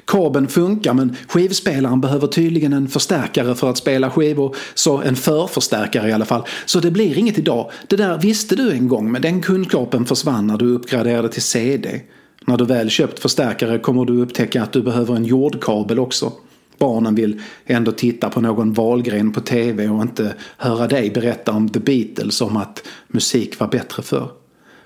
Kabeln 0.05 0.49
funkar 0.49 0.95
men 0.95 1.17
skivspelaren 1.29 2.01
behöver 2.01 2.27
tydligen 2.27 2.73
en 2.73 2.89
förstärkare 2.89 3.55
för 3.55 3.71
att 3.71 3.79
spela 3.79 4.11
skivor. 4.11 4.57
Så 4.75 4.99
en 4.99 5.17
förförstärkare 5.17 6.09
i 6.09 6.13
alla 6.13 6.25
fall. 6.25 6.43
Så 6.67 6.81
det 6.81 6.91
blir 6.91 7.19
inget 7.19 7.39
idag. 7.39 7.71
Det 7.89 7.97
där 7.97 8.19
visste 8.19 8.57
du 8.57 8.73
en 8.73 8.89
gång 8.89 9.13
men 9.13 9.23
den 9.23 9.43
kunskapen 9.43 10.07
försvann 10.07 10.47
när 10.47 10.57
du 10.57 10.75
uppgraderade 10.75 11.29
till 11.29 11.43
CD. 11.43 12.01
När 12.47 12.57
du 12.57 12.65
väl 12.65 12.91
köpt 12.91 13.19
förstärkare 13.19 13.79
kommer 13.79 14.05
du 14.05 14.23
upptäcka 14.23 14.63
att 14.63 14.73
du 14.73 14.83
behöver 14.83 15.17
en 15.17 15.25
jordkabel 15.25 15.99
också. 15.99 16.33
Barnen 16.81 17.15
vill 17.15 17.41
ändå 17.67 17.93
titta 17.93 18.31
på 18.31 18.41
någon 18.41 18.73
valgren 18.73 19.33
på 19.33 19.41
tv 19.41 19.89
och 19.89 20.03
inte 20.03 20.35
höra 20.57 20.87
dig 20.87 21.11
berätta 21.11 21.53
om 21.53 21.69
The 21.69 21.81
Beatles 21.81 22.41
om 22.41 22.57
att 22.57 22.83
musik 23.09 23.59
var 23.59 23.69
bättre 23.69 24.03
förr. 24.03 24.40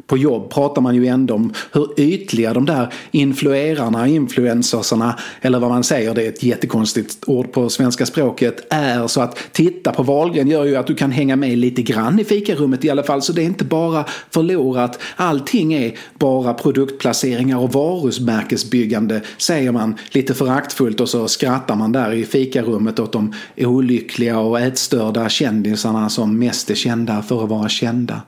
På 0.06 0.16
jobb 0.16 0.50
pratar 0.50 0.82
man 0.82 0.94
ju 0.94 1.06
ändå 1.06 1.34
om 1.34 1.52
hur 1.72 2.00
ytliga 2.00 2.54
de 2.54 2.66
där 2.66 2.92
influerarna, 3.10 4.08
influencersarna, 4.08 5.18
eller 5.40 5.58
vad 5.58 5.70
man 5.70 5.84
säger, 5.84 6.14
det 6.14 6.24
är 6.24 6.28
ett 6.28 6.42
jättekonstigt 6.42 7.24
ord 7.26 7.52
på 7.52 7.68
svenska 7.68 8.06
språket, 8.06 8.66
är. 8.70 9.06
Så 9.06 9.20
att 9.20 9.38
titta 9.52 9.92
på 9.92 10.02
Wahlgren 10.02 10.48
gör 10.48 10.64
ju 10.64 10.76
att 10.76 10.86
du 10.86 10.94
kan 10.94 11.10
hänga 11.10 11.36
med 11.36 11.58
lite 11.58 11.82
grann 11.82 12.20
i 12.20 12.24
fikarummet 12.24 12.84
i 12.84 12.90
alla 12.90 13.02
fall. 13.02 13.22
Så 13.22 13.32
det 13.32 13.42
är 13.42 13.46
inte 13.46 13.64
bara 13.64 14.04
förlorat. 14.30 14.98
Allting 15.16 15.74
är 15.74 15.98
bara 16.18 16.54
produktplaceringar 16.54 17.58
och 17.58 17.72
varumärkesbyggande, 17.72 19.20
säger 19.38 19.72
man 19.72 19.94
lite 20.10 20.34
föraktfullt 20.34 21.00
och 21.00 21.08
så 21.08 21.28
skrattar 21.28 21.76
man 21.76 21.92
där 21.92 22.12
i 22.12 22.24
fikarummet 22.24 22.98
åt 22.98 23.12
de 23.12 23.34
olyckliga 23.56 24.38
och 24.38 24.60
ätstörda 24.60 25.28
kändisarna 25.28 26.08
som 26.08 26.38
mest 26.38 26.70
är 26.70 26.74
kända 26.74 27.22
för 27.22 27.44
att 27.44 27.50
vara 27.50 27.68
kända. 27.68 28.22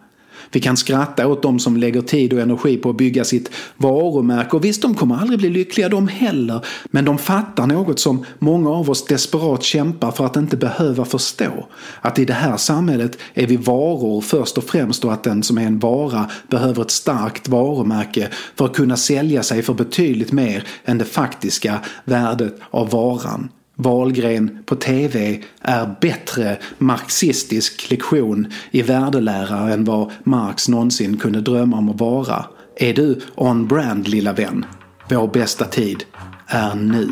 Vi 0.53 0.61
kan 0.61 0.77
skratta 0.77 1.27
åt 1.27 1.43
de 1.43 1.59
som 1.59 1.77
lägger 1.77 2.03
tid 2.03 2.33
och 2.33 2.41
energi 2.41 2.77
på 2.77 2.91
att 2.91 2.97
bygga 2.97 3.25
sitt 3.25 3.51
varumärke 3.77 4.57
och 4.57 4.65
visst, 4.65 4.83
de 4.83 4.95
kommer 4.95 5.17
aldrig 5.17 5.39
bli 5.39 5.49
lyckliga 5.49 5.89
de 5.89 6.09
heller. 6.09 6.65
Men 6.87 7.05
de 7.05 7.19
fattar 7.19 7.67
något 7.67 7.99
som 7.99 8.25
många 8.39 8.71
av 8.71 8.91
oss 8.91 9.07
desperat 9.07 9.63
kämpar 9.63 10.11
för 10.11 10.27
att 10.27 10.37
inte 10.37 10.57
behöva 10.57 11.05
förstå. 11.05 11.69
Att 12.01 12.19
i 12.19 12.25
det 12.25 12.33
här 12.33 12.57
samhället 12.57 13.19
är 13.35 13.47
vi 13.47 13.57
varor 13.57 14.21
först 14.21 14.59
och 14.59 14.65
främst 14.65 15.05
och 15.05 15.13
att 15.13 15.25
den 15.25 15.43
som 15.43 15.59
är 15.59 15.67
en 15.67 15.79
vara 15.79 16.31
behöver 16.49 16.83
ett 16.83 16.91
starkt 16.91 17.49
varumärke 17.49 18.29
för 18.55 18.65
att 18.65 18.77
kunna 18.77 18.97
sälja 18.97 19.43
sig 19.43 19.63
för 19.63 19.75
betydligt 19.75 20.33
mer 20.33 20.65
än 20.85 20.99
det 20.99 21.05
faktiska 21.05 21.81
värdet 22.05 22.59
av 22.71 22.91
varan. 22.91 23.49
Wahlgren 23.79 24.59
på 24.67 24.77
TV 24.77 25.43
är 25.61 25.97
bättre 26.01 26.59
marxistisk 26.79 27.91
lektion 27.91 28.53
i 28.71 28.83
värdelära 28.83 29.73
än 29.73 29.85
vad 29.85 30.11
Marx 30.25 30.69
någonsin 30.69 31.17
kunde 31.17 31.41
drömma 31.41 31.77
om 31.79 31.91
att 31.91 32.01
vara. 32.01 32.45
Är 32.77 32.95
du 32.95 33.21
on 33.35 33.69
brand 33.69 34.09
lilla 34.09 34.33
vän? 34.33 34.65
Vår 35.11 35.29
bästa 35.29 35.65
tid 35.65 36.05
är 36.47 36.75
nu. 36.75 37.09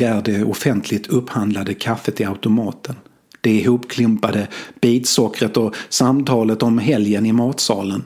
Jag 0.00 0.02
är 0.02 0.22
det 0.22 0.44
offentligt 0.44 1.06
upphandlade 1.06 1.74
kaffet 1.74 2.20
i 2.20 2.24
automaten. 2.24 2.94
Det 3.40 3.50
ihopklimpade 3.50 4.48
bitsockret 4.80 5.56
och 5.56 5.74
samtalet 5.88 6.62
om 6.62 6.78
helgen 6.78 7.26
i 7.26 7.32
matsalen. 7.32 8.02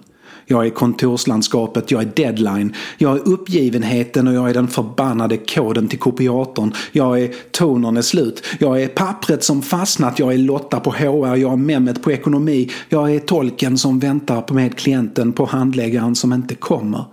Jag 0.46 0.66
är 0.66 0.70
kontorslandskapet, 0.70 1.90
jag 1.90 2.02
är 2.02 2.12
deadline, 2.16 2.74
jag 2.98 3.16
är 3.16 3.28
uppgivenheten 3.28 4.28
och 4.28 4.34
jag 4.34 4.50
är 4.50 4.54
den 4.54 4.68
förbannade 4.68 5.36
koden 5.36 5.88
till 5.88 5.98
kopiatorn. 5.98 6.72
Jag 6.92 7.20
är 7.20 7.34
tonern 7.50 7.96
är 7.96 8.02
slut, 8.02 8.44
jag 8.60 8.82
är 8.82 8.88
pappret 8.88 9.44
som 9.44 9.62
fastnat, 9.62 10.18
jag 10.18 10.32
är 10.32 10.38
Lotta 10.38 10.80
på 10.80 10.90
HR, 10.90 11.36
jag 11.36 11.52
är 11.52 11.56
Mehmet 11.56 12.02
på 12.02 12.12
ekonomi, 12.12 12.70
jag 12.88 13.14
är 13.14 13.18
tolken 13.18 13.78
som 13.78 13.98
väntar 13.98 14.54
med 14.54 14.78
klienten 14.78 15.32
på 15.32 15.44
handläggaren 15.44 16.14
som 16.14 16.32
inte 16.32 16.54
kommer. 16.54 17.04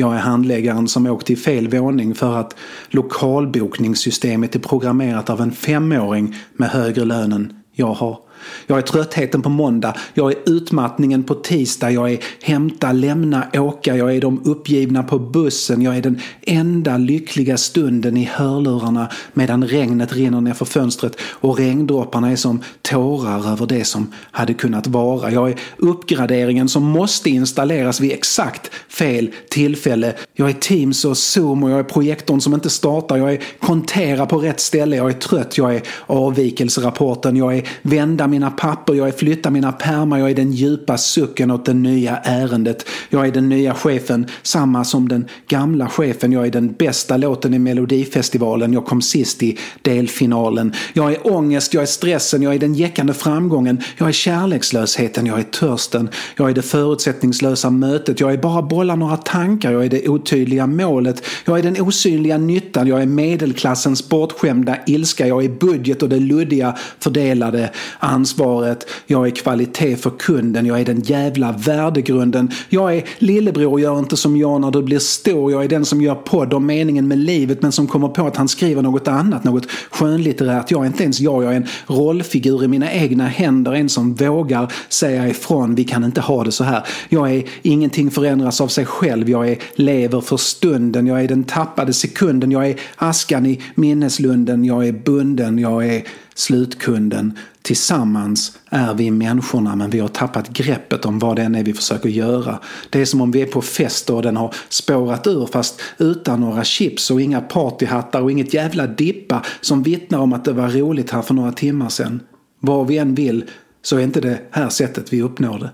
Jag 0.00 0.14
är 0.14 0.18
handläggaren 0.18 0.88
som 0.88 1.06
åkt 1.06 1.26
till 1.26 1.38
fel 1.38 1.68
våning 1.68 2.14
för 2.14 2.36
att 2.36 2.56
lokalbokningssystemet 2.88 4.54
är 4.54 4.58
programmerat 4.58 5.30
av 5.30 5.40
en 5.40 5.52
femåring 5.52 6.34
med 6.56 6.68
högre 6.68 7.04
lön 7.04 7.32
än 7.32 7.52
jag 7.72 7.92
har. 7.94 8.18
Jag 8.66 8.78
är 8.78 8.82
tröttheten 8.82 9.42
på 9.42 9.48
måndag, 9.48 9.96
jag 10.14 10.32
är 10.32 10.38
utmattningen 10.46 11.24
på 11.24 11.34
tisdag, 11.34 11.90
jag 11.90 12.12
är 12.12 12.18
hämta, 12.42 12.92
lämna, 12.92 13.46
åka, 13.54 13.96
jag 13.96 14.16
är 14.16 14.20
de 14.20 14.42
uppgivna 14.44 15.02
på 15.02 15.18
bussen, 15.18 15.82
jag 15.82 15.96
är 15.96 16.02
den 16.02 16.20
enda 16.46 16.96
lyckliga 16.96 17.56
stunden 17.56 18.16
i 18.16 18.24
hörlurarna 18.24 19.08
medan 19.32 19.64
regnet 19.64 20.12
rinner 20.12 20.40
ner 20.40 20.54
för 20.54 20.64
fönstret 20.64 21.16
och 21.20 21.58
regndropparna 21.58 22.30
är 22.30 22.36
som 22.36 22.62
tårar 22.82 23.52
över 23.52 23.66
det 23.66 23.84
som 23.84 24.12
hade 24.30 24.54
kunnat 24.54 24.86
vara. 24.86 25.32
Jag 25.32 25.50
är 25.50 25.58
uppgraderingen 25.76 26.68
som 26.68 26.84
måste 26.84 27.30
installeras 27.30 28.00
vid 28.00 28.12
exakt 28.12 28.70
fel 28.88 29.30
tillfälle. 29.50 30.14
Jag 30.34 30.48
är 30.48 30.52
Teams 30.52 31.04
och 31.04 31.18
Zoom 31.18 31.62
och 31.62 31.70
jag 31.70 31.78
är 31.78 31.84
projektorn 31.84 32.40
som 32.40 32.54
inte 32.54 32.70
startar, 32.70 33.16
jag 33.16 33.32
är 33.32 33.42
kontera 33.60 34.26
på 34.26 34.38
rätt 34.38 34.60
ställe, 34.60 34.96
jag 34.96 35.08
är 35.08 35.12
trött, 35.12 35.58
jag 35.58 35.74
är 35.74 35.82
avvikelserapporten, 36.06 37.36
jag 37.36 37.56
är 37.56 37.68
vända 37.82 38.26
mina 38.28 38.50
papper, 38.50 38.94
jag 38.94 39.08
är 39.08 39.12
flytta 39.12 39.50
mina 39.50 39.72
pärmar, 39.72 40.18
jag 40.18 40.30
är 40.30 40.34
den 40.34 40.52
djupa 40.52 40.98
sucken 40.98 41.50
åt 41.50 41.64
det 41.64 41.74
nya 41.74 42.16
ärendet. 42.16 42.86
Jag 43.08 43.26
är 43.26 43.32
den 43.32 43.48
nya 43.48 43.74
chefen, 43.74 44.26
samma 44.42 44.84
som 44.84 45.08
den 45.08 45.26
gamla 45.48 45.88
chefen. 45.88 46.32
Jag 46.32 46.46
är 46.46 46.50
den 46.50 46.72
bästa 46.72 47.16
låten 47.16 47.54
i 47.54 47.58
Melodifestivalen, 47.58 48.72
jag 48.72 48.86
kom 48.86 49.02
sist 49.02 49.42
i 49.42 49.58
delfinalen. 49.82 50.72
Jag 50.92 51.12
är 51.12 51.32
ångest, 51.32 51.74
jag 51.74 51.82
är 51.82 51.86
stressen, 51.86 52.42
jag 52.42 52.54
är 52.54 52.58
den 52.58 52.74
jäckande 52.74 53.12
framgången, 53.12 53.80
jag 53.96 54.08
är 54.08 54.12
kärlekslösheten, 54.12 55.26
jag 55.26 55.38
är 55.38 55.42
törsten, 55.42 56.08
jag 56.36 56.50
är 56.50 56.54
det 56.54 56.62
förutsättningslösa 56.62 57.70
mötet, 57.70 58.20
jag 58.20 58.32
är 58.32 58.36
bara 58.36 58.62
bolla 58.62 58.94
några 58.94 59.16
tankar, 59.16 59.72
jag 59.72 59.84
är 59.84 59.88
det 59.88 60.08
otydliga 60.08 60.66
målet, 60.66 61.22
jag 61.44 61.58
är 61.58 61.62
den 61.62 61.80
osynliga 61.80 62.38
nyttan, 62.38 62.86
jag 62.86 63.02
är 63.02 63.06
medelklassens 63.06 64.08
bortskämda 64.08 64.76
ilska, 64.86 65.26
jag 65.26 65.44
är 65.44 65.48
budget 65.48 66.02
och 66.02 66.08
det 66.08 66.20
luddiga 66.20 66.76
fördelade 66.98 67.70
ansvaret, 68.18 68.86
jag 69.06 69.26
är 69.26 69.30
kvalitet 69.30 69.96
för 69.96 70.10
kunden, 70.10 70.66
jag 70.66 70.80
är 70.80 70.84
den 70.84 71.00
jävla 71.00 71.52
värdegrunden, 71.52 72.50
jag 72.68 72.96
är 72.96 73.04
lillebror 73.18 73.80
gör 73.80 73.98
inte 73.98 74.16
som 74.16 74.36
jag. 74.36 74.60
När 74.60 74.70
du 74.70 74.82
blir 74.82 74.98
stor, 74.98 75.52
jag 75.52 75.64
är 75.64 75.68
den 75.68 75.84
som 75.84 76.02
gör 76.02 76.14
podd 76.14 76.54
om 76.54 76.66
meningen 76.66 77.08
med 77.08 77.18
livet 77.18 77.62
men 77.62 77.72
som 77.72 77.86
kommer 77.86 78.08
på 78.08 78.26
att 78.26 78.36
han 78.36 78.48
skriver 78.48 78.82
något 78.82 79.08
annat, 79.08 79.44
något 79.44 79.66
skönlitterärt. 79.90 80.70
Jag 80.70 80.82
är 80.82 80.86
inte 80.86 81.02
ens 81.02 81.20
jag, 81.20 81.44
jag 81.44 81.52
är 81.52 81.56
en 81.56 81.66
rollfigur 81.86 82.64
i 82.64 82.68
mina 82.68 82.92
egna 82.92 83.26
händer, 83.26 83.72
en 83.72 83.88
som 83.88 84.14
vågar 84.14 84.72
säga 84.88 85.28
ifrån, 85.28 85.74
vi 85.74 85.84
kan 85.84 86.04
inte 86.04 86.20
ha 86.20 86.44
det 86.44 86.52
så 86.52 86.64
här. 86.64 86.82
Jag 87.08 87.32
är 87.32 87.44
ingenting 87.62 88.10
förändras 88.10 88.60
av 88.60 88.68
sig 88.68 88.86
själv, 88.86 89.30
jag 89.30 89.48
är 89.48 89.58
lever 89.74 90.20
för 90.20 90.36
stunden, 90.36 91.06
jag 91.06 91.22
är 91.22 91.28
den 91.28 91.44
tappade 91.44 91.92
sekunden, 91.92 92.50
jag 92.50 92.68
är 92.68 92.76
askan 92.96 93.46
i 93.46 93.60
minneslunden, 93.74 94.64
jag 94.64 94.88
är 94.88 94.92
bunden, 94.92 95.58
jag 95.58 95.86
är 95.86 96.02
slutkunden. 96.38 97.38
Tillsammans 97.62 98.58
är 98.70 98.94
vi 98.94 99.10
människorna 99.10 99.76
men 99.76 99.90
vi 99.90 100.00
har 100.00 100.08
tappat 100.08 100.48
greppet 100.48 101.04
om 101.04 101.18
vad 101.18 101.36
det 101.36 101.42
än 101.42 101.54
är 101.54 101.64
vi 101.64 101.74
försöker 101.74 102.08
göra. 102.08 102.58
Det 102.90 103.00
är 103.00 103.04
som 103.04 103.20
om 103.20 103.30
vi 103.30 103.42
är 103.42 103.46
på 103.46 103.62
fest 103.62 104.10
och 104.10 104.22
den 104.22 104.36
har 104.36 104.54
spårat 104.68 105.26
ur 105.26 105.46
fast 105.46 105.80
utan 105.98 106.40
några 106.40 106.64
chips 106.64 107.10
och 107.10 107.20
inga 107.20 107.40
partyhattar 107.40 108.20
och 108.20 108.30
inget 108.30 108.54
jävla 108.54 108.86
dippa 108.86 109.44
som 109.60 109.82
vittnar 109.82 110.18
om 110.18 110.32
att 110.32 110.44
det 110.44 110.52
var 110.52 110.68
roligt 110.68 111.10
här 111.10 111.22
för 111.22 111.34
några 111.34 111.52
timmar 111.52 111.88
sedan. 111.88 112.20
Vad 112.60 112.86
vi 112.86 112.98
än 112.98 113.14
vill 113.14 113.44
så 113.82 113.96
är 113.96 114.00
inte 114.00 114.20
det 114.20 114.40
här 114.50 114.68
sättet 114.68 115.12
vi 115.12 115.22
uppnår 115.22 115.58
det. 115.58 115.70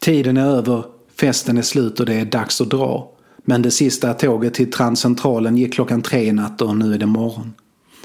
Tiden 0.00 0.36
är 0.36 0.46
över, 0.46 0.84
festen 1.20 1.58
är 1.58 1.62
slut 1.62 2.00
och 2.00 2.06
det 2.06 2.14
är 2.14 2.24
dags 2.24 2.60
att 2.60 2.70
dra. 2.70 3.10
Men 3.44 3.62
det 3.62 3.70
sista 3.70 4.14
tåget 4.14 4.54
till 4.54 4.72
Transcentralen 4.72 5.56
gick 5.56 5.74
klockan 5.74 6.02
tre 6.02 6.24
i 6.24 6.32
natt 6.32 6.62
och 6.62 6.76
nu 6.76 6.94
är 6.94 6.98
det 6.98 7.06
morgon. 7.06 7.52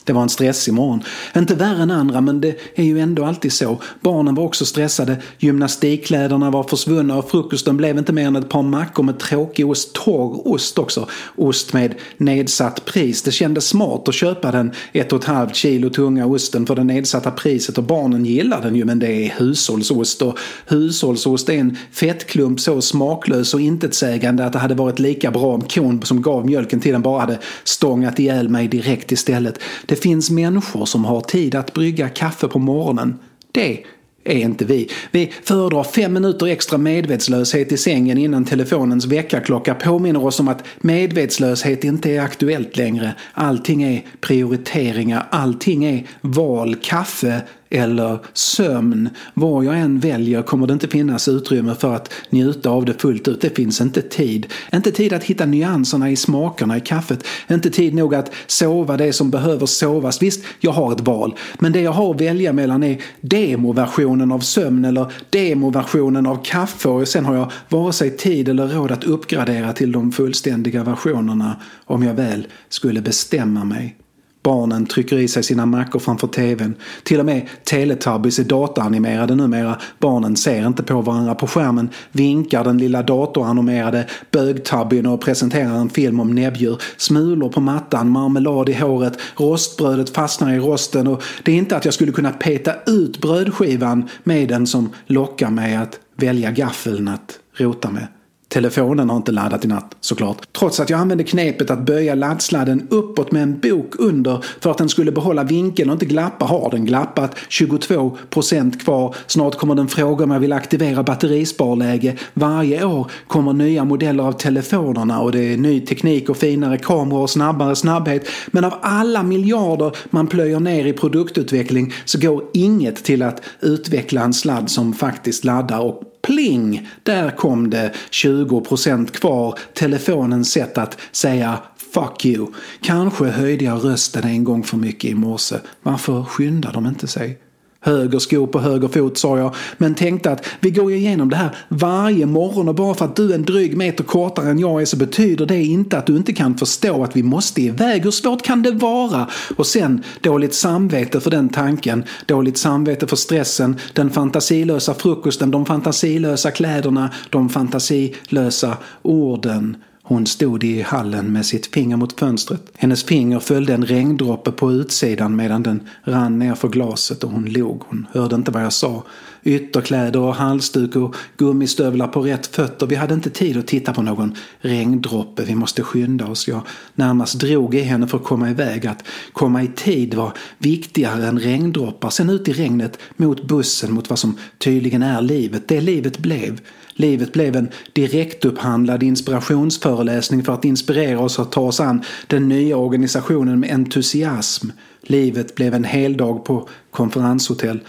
Det 0.03 0.13
var 0.13 0.21
en 0.21 0.29
stressig 0.29 0.73
morgon. 0.73 1.03
Inte 1.35 1.55
värre 1.55 1.83
än 1.83 1.91
andra 1.91 2.21
men 2.21 2.41
det 2.41 2.57
är 2.75 2.83
ju 2.83 2.99
ändå 2.99 3.25
alltid 3.25 3.53
så. 3.53 3.81
Barnen 4.01 4.35
var 4.35 4.43
också 4.43 4.65
stressade, 4.65 5.17
gymnastikkläderna 5.39 6.51
var 6.51 6.63
försvunna 6.63 7.17
och 7.17 7.31
frukosten 7.31 7.77
blev 7.77 7.97
inte 7.97 8.13
mer 8.13 8.27
än 8.27 8.35
ett 8.35 8.49
par 8.49 8.63
mackor 8.63 9.03
med 9.03 9.19
tråkig 9.19 9.67
ost, 9.67 9.93
torr 9.93 10.47
ost 10.47 10.77
också. 10.77 11.07
Ost 11.35 11.73
med 11.73 11.95
nedsatt 12.17 12.85
pris. 12.85 13.21
Det 13.21 13.31
kändes 13.31 13.67
smart 13.67 14.07
att 14.07 14.15
köpa 14.15 14.51
den 14.51 14.71
ett 14.93 15.13
och 15.13 15.19
ett 15.19 15.25
halvt 15.25 15.55
kilo 15.55 15.89
tunga 15.89 16.25
osten 16.25 16.65
för 16.65 16.75
det 16.75 16.83
nedsatta 16.83 17.31
priset 17.31 17.77
och 17.77 17.83
barnen 17.83 18.25
gillar 18.25 18.61
den 18.61 18.75
ju 18.75 18.85
men 18.85 18.99
det 18.99 19.07
är 19.07 19.33
hushållsost 19.39 20.21
och 20.21 20.37
hushållsost 20.65 21.49
är 21.49 21.53
en 21.53 21.77
fettklump 21.91 22.59
så 22.59 22.81
smaklös 22.81 23.53
och 23.53 23.61
intetsägande 23.61 24.45
att 24.45 24.53
det 24.53 24.59
hade 24.59 24.75
varit 24.75 24.99
lika 24.99 25.31
bra 25.31 25.53
om 25.53 25.61
kon 25.61 26.01
som 26.01 26.21
gav 26.21 26.45
mjölken 26.45 26.79
till 26.79 26.91
den 26.91 27.01
bara 27.01 27.19
hade 27.19 27.39
stångat 27.63 28.19
ihjäl 28.19 28.49
mig 28.49 28.67
direkt 28.67 29.11
istället. 29.11 29.59
Det 29.91 29.97
finns 29.97 30.29
människor 30.29 30.85
som 30.85 31.05
har 31.05 31.21
tid 31.21 31.55
att 31.55 31.73
brygga 31.73 32.09
kaffe 32.09 32.47
på 32.47 32.59
morgonen. 32.59 33.19
Det 33.51 33.83
är 34.23 34.37
inte 34.37 34.65
vi. 34.65 34.89
Vi 35.11 35.31
föredrar 35.43 35.83
fem 35.83 36.13
minuter 36.13 36.47
extra 36.47 36.77
medvetslöshet 36.77 37.71
i 37.71 37.77
sängen 37.77 38.17
innan 38.17 38.45
telefonens 38.45 39.05
väckarklocka 39.05 39.75
påminner 39.75 40.25
oss 40.25 40.39
om 40.39 40.47
att 40.47 40.63
medvetslöshet 40.81 41.83
inte 41.83 42.11
är 42.11 42.21
aktuellt 42.21 42.77
längre. 42.77 43.15
Allting 43.33 43.83
är 43.83 44.05
prioriteringar, 44.21 45.27
allting 45.31 45.85
är 45.85 46.07
val, 46.21 46.75
kaffe 46.75 47.41
eller 47.71 48.19
sömn. 48.33 49.09
Vad 49.33 49.65
jag 49.65 49.79
än 49.79 49.99
väljer 49.99 50.41
kommer 50.41 50.67
det 50.67 50.73
inte 50.73 50.87
finnas 50.87 51.27
utrymme 51.27 51.75
för 51.75 51.95
att 51.95 52.13
njuta 52.29 52.69
av 52.69 52.85
det 52.85 53.01
fullt 53.01 53.27
ut. 53.27 53.41
Det 53.41 53.55
finns 53.55 53.81
inte 53.81 54.01
tid. 54.01 54.47
Inte 54.73 54.91
tid 54.91 55.13
att 55.13 55.23
hitta 55.23 55.45
nyanserna 55.45 56.11
i 56.11 56.15
smakerna 56.15 56.77
i 56.77 56.81
kaffet. 56.81 57.27
Inte 57.49 57.69
tid 57.69 57.95
nog 57.95 58.15
att 58.15 58.31
sova 58.47 58.97
det 58.97 59.13
som 59.13 59.31
behöver 59.31 59.65
sovas. 59.65 60.21
Visst, 60.21 60.43
jag 60.59 60.71
har 60.71 60.91
ett 60.91 61.01
val. 61.01 61.35
Men 61.59 61.71
det 61.71 61.81
jag 61.81 61.91
har 61.91 62.15
att 62.15 62.21
välja 62.21 62.53
mellan 62.53 62.83
är 62.83 63.01
demoversionen 63.21 64.31
av 64.31 64.39
sömn 64.39 64.85
eller 64.85 65.13
demoversionen 65.29 66.25
av 66.25 66.43
kaffe 66.43 66.89
och 66.89 67.07
sen 67.07 67.25
har 67.25 67.35
jag 67.35 67.51
vare 67.69 67.93
sig 67.93 68.17
tid 68.17 68.49
eller 68.49 68.67
råd 68.67 68.91
att 68.91 69.03
uppgradera 69.03 69.73
till 69.73 69.91
de 69.91 70.11
fullständiga 70.11 70.83
versionerna 70.83 71.55
om 71.85 72.03
jag 72.03 72.13
väl 72.13 72.47
skulle 72.69 73.01
bestämma 73.01 73.63
mig. 73.63 73.97
Barnen 74.43 74.85
trycker 74.85 75.17
i 75.17 75.27
sig 75.27 75.43
sina 75.43 75.65
mackor 75.65 75.99
framför 75.99 76.27
tvn. 76.27 76.75
Till 77.03 77.19
och 77.19 77.25
med 77.25 77.47
Teletubbies 77.63 78.39
är 78.39 78.43
dataanimerade 78.43 79.35
numera. 79.35 79.77
Barnen 79.99 80.35
ser 80.35 80.67
inte 80.67 80.83
på 80.83 81.01
varandra 81.01 81.35
på 81.35 81.47
skärmen, 81.47 81.89
vinkar 82.11 82.63
den 82.63 82.77
lilla 82.77 83.03
datoranimerade 83.03 84.07
bögtubbyn 84.31 85.05
och 85.05 85.21
presenterar 85.21 85.75
en 85.75 85.89
film 85.89 86.19
om 86.19 86.35
näbbdjur. 86.35 86.81
Smulor 86.97 87.49
på 87.49 87.61
mattan, 87.61 88.09
marmelad 88.09 88.69
i 88.69 88.73
håret, 88.73 89.17
rostbrödet 89.35 90.09
fastnar 90.09 90.53
i 90.53 90.59
rosten 90.59 91.07
och 91.07 91.23
det 91.43 91.51
är 91.51 91.55
inte 91.55 91.77
att 91.77 91.85
jag 91.85 91.93
skulle 91.93 92.11
kunna 92.11 92.31
peta 92.31 92.73
ut 92.85 93.21
brödskivan 93.21 94.09
med 94.23 94.49
den 94.49 94.67
som 94.67 94.89
lockar 95.07 95.49
mig 95.49 95.75
att 95.75 95.99
välja 96.15 96.51
gaffeln 96.51 97.07
att 97.07 97.39
rota 97.57 97.91
med. 97.91 98.07
Telefonen 98.51 99.09
har 99.09 99.17
inte 99.17 99.31
laddat 99.31 99.65
i 99.65 99.67
natt 99.67 99.95
såklart. 100.01 100.47
Trots 100.53 100.79
att 100.79 100.89
jag 100.89 100.99
använde 100.99 101.23
knepet 101.23 101.71
att 101.71 101.85
böja 101.85 102.15
laddsladden 102.15 102.87
uppåt 102.89 103.31
med 103.31 103.43
en 103.43 103.59
bok 103.59 103.93
under 103.99 104.45
för 104.59 104.71
att 104.71 104.77
den 104.77 104.89
skulle 104.89 105.11
behålla 105.11 105.43
vinkeln 105.43 105.89
och 105.89 105.93
inte 105.93 106.05
glappa 106.05 106.45
har 106.45 106.71
den 106.71 106.85
glappat. 106.85 107.35
22% 107.49 108.79
kvar. 108.79 109.15
Snart 109.27 109.57
kommer 109.57 109.75
den 109.75 109.87
fråga 109.87 110.23
om 110.23 110.31
jag 110.31 110.39
vill 110.39 110.53
aktivera 110.53 111.03
batterisparläge. 111.03 112.17
Varje 112.33 112.85
år 112.85 113.11
kommer 113.27 113.53
nya 113.53 113.83
modeller 113.83 114.23
av 114.23 114.31
telefonerna 114.31 115.21
och 115.21 115.31
det 115.31 115.53
är 115.53 115.57
ny 115.57 115.81
teknik 115.81 116.29
och 116.29 116.37
finare 116.37 116.77
kameror 116.77 117.21
och 117.21 117.29
snabbare 117.29 117.75
snabbhet. 117.75 118.27
Men 118.47 118.63
av 118.63 118.73
alla 118.81 119.23
miljarder 119.23 119.97
man 120.09 120.27
plöjer 120.27 120.59
ner 120.59 120.85
i 120.85 120.93
produktutveckling 120.93 121.93
så 122.05 122.19
går 122.19 122.43
inget 122.53 123.03
till 123.03 123.21
att 123.21 123.41
utveckla 123.61 124.21
en 124.21 124.33
sladd 124.33 124.69
som 124.69 124.93
faktiskt 124.93 125.45
laddar 125.45 125.79
och 125.79 126.10
pling! 126.21 126.89
Där 127.03 127.31
kom 127.31 127.69
det 127.69 127.93
20% 128.11 129.11
kvar. 129.11 129.59
Telefonens 129.73 130.51
sätt 130.51 130.77
att 130.77 130.97
säga 131.11 131.59
Fuck 131.93 132.25
you. 132.25 132.47
Kanske 132.81 133.25
höjde 133.25 133.65
jag 133.65 133.85
rösten 133.85 134.23
en 134.23 134.43
gång 134.43 134.63
för 134.63 134.77
mycket 134.77 135.11
i 135.11 135.15
morse. 135.15 135.55
Varför 135.81 136.23
skyndar 136.23 136.73
de 136.73 136.87
inte 136.87 137.07
sig? 137.07 137.37
Höger 137.83 138.19
sko 138.19 138.47
på 138.47 138.59
höger 138.59 138.87
fot 138.87 139.17
sa 139.17 139.37
jag, 139.37 139.55
men 139.77 139.95
tänkte 139.95 140.31
att 140.31 140.45
vi 140.59 140.71
går 140.71 140.91
ju 140.91 140.97
igenom 140.97 141.29
det 141.29 141.35
här 141.35 141.55
varje 141.69 142.25
morgon 142.25 142.69
och 142.69 142.75
bara 142.75 142.93
för 142.93 143.05
att 143.05 143.15
du 143.15 143.31
är 143.31 143.35
en 143.35 143.45
dryg 143.45 143.77
meter 143.77 144.03
kortare 144.03 144.49
än 144.49 144.59
jag 144.59 144.81
är 144.81 144.85
så 144.85 144.97
betyder 144.97 145.45
det 145.45 145.63
inte 145.63 145.97
att 145.97 146.05
du 146.05 146.17
inte 146.17 146.33
kan 146.33 146.57
förstå 146.57 147.03
att 147.03 147.15
vi 147.15 147.23
måste 147.23 147.61
iväg. 147.61 148.03
Hur 148.03 148.11
svårt 148.11 148.41
kan 148.41 148.63
det 148.63 148.71
vara? 148.71 149.27
Och 149.57 149.67
sen 149.67 150.03
dåligt 150.21 150.53
samvete 150.53 151.19
för 151.19 151.31
den 151.31 151.49
tanken, 151.49 152.03
dåligt 152.25 152.57
samvete 152.57 153.07
för 153.07 153.15
stressen, 153.15 153.75
den 153.93 154.09
fantasilösa 154.09 154.93
frukosten, 154.93 155.51
de 155.51 155.65
fantasilösa 155.65 156.51
kläderna, 156.51 157.09
de 157.29 157.49
fantasilösa 157.49 158.77
orden. 159.01 159.77
Hon 160.11 160.25
stod 160.25 160.63
i 160.63 160.81
hallen 160.81 161.33
med 161.33 161.45
sitt 161.45 161.67
finger 161.67 161.97
mot 161.97 162.19
fönstret. 162.19 162.71
Hennes 162.77 163.03
finger 163.03 163.39
följde 163.39 163.73
en 163.73 163.85
regndroppe 163.85 164.51
på 164.51 164.71
utsidan 164.71 165.35
medan 165.35 165.63
den 165.63 165.87
rann 166.03 166.39
ner 166.39 166.55
för 166.55 166.69
glaset 166.69 167.23
och 167.23 167.31
hon 167.31 167.45
log. 167.45 167.83
Hon 167.87 168.07
hörde 168.11 168.35
inte 168.35 168.51
vad 168.51 168.63
jag 168.63 168.73
sa. 168.73 169.03
Ytterkläder 169.43 170.19
och 170.19 170.35
halsduk 170.35 170.95
och 170.95 171.15
gummistövlar 171.37 172.07
på 172.07 172.21
rätt 172.21 172.47
fötter. 172.47 172.87
Vi 172.87 172.95
hade 172.95 173.13
inte 173.13 173.29
tid 173.29 173.57
att 173.57 173.67
titta 173.67 173.93
på 173.93 174.01
någon 174.01 174.35
regndroppe. 174.59 175.43
Vi 175.43 175.55
måste 175.55 175.83
skynda 175.83 176.27
oss. 176.27 176.47
Jag 176.47 176.61
närmast 176.95 177.39
drog 177.39 177.75
i 177.75 177.81
henne 177.81 178.07
för 178.07 178.17
att 178.17 178.23
komma 178.23 178.49
iväg. 178.49 178.87
Att 178.87 179.03
komma 179.33 179.63
i 179.63 179.67
tid 179.67 180.13
var 180.13 180.33
viktigare 180.57 181.27
än 181.27 181.39
regndroppar. 181.39 182.09
Sen 182.09 182.29
ut 182.29 182.47
i 182.47 182.53
regnet 182.53 182.99
mot 183.17 183.43
bussen, 183.43 183.93
mot 183.93 184.09
vad 184.09 184.19
som 184.19 184.37
tydligen 184.57 185.03
är 185.03 185.21
livet. 185.21 185.67
Det 185.67 185.81
livet 185.81 186.17
blev. 186.17 186.59
Livet 186.93 187.33
blev 187.33 187.55
en 187.55 187.69
direktupphandlad 187.93 189.03
inspirationsföreläsning 189.03 190.43
för 190.43 190.53
att 190.53 190.65
inspirera 190.65 191.19
oss 191.19 191.39
att 191.39 191.51
ta 191.51 191.61
oss 191.61 191.79
an 191.79 192.03
den 192.27 192.49
nya 192.49 192.77
organisationen 192.77 193.59
med 193.59 193.71
entusiasm. 193.71 194.69
Livet 195.01 195.55
blev 195.55 195.73
en 195.73 195.83
heldag 195.83 196.45
på 196.45 196.69
konferenshotell. 196.91 197.79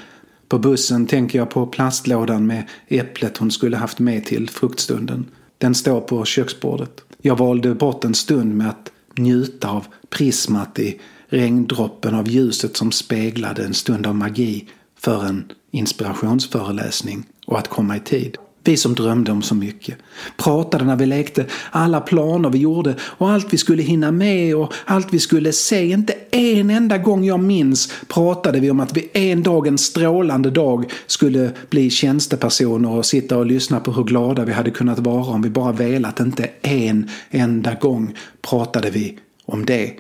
På 0.49 0.59
bussen 0.59 1.07
tänker 1.07 1.39
jag 1.39 1.51
på 1.51 1.67
plastlådan 1.67 2.47
med 2.47 2.69
äpplet 2.89 3.37
hon 3.37 3.51
skulle 3.51 3.77
haft 3.77 3.99
med 3.99 4.25
till 4.25 4.51
fruktstunden. 4.51 5.27
Den 5.59 5.75
står 5.75 6.01
på 6.01 6.25
köksbordet. 6.25 7.01
Jag 7.23 7.39
valde 7.39 7.75
bort 7.75 8.05
en 8.05 8.15
stund 8.15 8.55
med 8.55 8.69
att 8.69 8.93
njuta 9.19 9.71
av 9.71 9.87
prismat 10.11 10.79
i 10.79 11.01
regndroppen 11.27 12.15
av 12.15 12.29
ljuset 12.29 12.77
som 12.77 12.93
speglade 12.93 13.65
en 13.65 13.75
stund 13.75 14.07
av 14.07 14.15
magi 14.15 14.69
för 14.99 15.25
en 15.25 15.45
inspirationsföreläsning 15.71 17.27
och 17.47 17.59
att 17.59 17.69
komma 17.69 17.97
i 17.97 18.01
tid. 18.01 18.37
Vi 18.65 18.77
som 18.77 18.95
drömde 18.95 19.33
om 19.33 19.43
så 19.43 19.55
mycket. 19.55 19.97
Pratade 20.37 20.85
när 20.85 20.97
vi 20.97 21.07
lekte, 21.07 21.47
alla 21.71 22.01
planer 22.01 22.51
vi 22.51 22.59
gjorde 22.59 22.95
och 23.01 23.31
allt 23.31 23.53
vi 23.53 23.59
skulle 23.59 23.83
hinna 23.83 24.11
med 24.11 24.57
och 24.57 24.73
allt 24.85 25.15
vi 25.15 25.19
skulle 25.19 25.53
se. 25.53 25.87
Inte 25.87 26.15
en 26.31 26.71
enda 26.71 26.99
gång 26.99 27.25
jag 27.25 27.41
minns 27.41 27.93
pratade 28.09 28.61
vi 28.61 28.71
om 28.71 28.81
att 28.81 28.97
vi 28.97 29.11
en 29.13 29.43
dag, 29.43 29.67
en 29.67 29.79
strålande 29.79 30.51
dag, 30.51 30.93
skulle 31.07 31.51
bli 31.71 31.91
tjänstepersoner 31.91 32.91
och 32.91 33.07
sitta 33.07 33.39
och 33.39 33.47
lyssna 33.47 33.81
på 33.81 33.93
hur 33.93 34.05
glada 34.05 34.45
vi 34.45 34.53
hade 34.53 34.71
kunnat 34.71 34.99
vara 34.99 35.25
om 35.25 35.43
vi 35.43 35.51
bara 35.51 35.73
velat. 35.73 36.21
Inte 36.21 36.51
en 36.63 37.11
enda 37.31 37.75
gång 37.75 38.17
pratade 38.43 38.91
vi 38.91 39.19
om 39.45 39.67
det. 39.67 39.93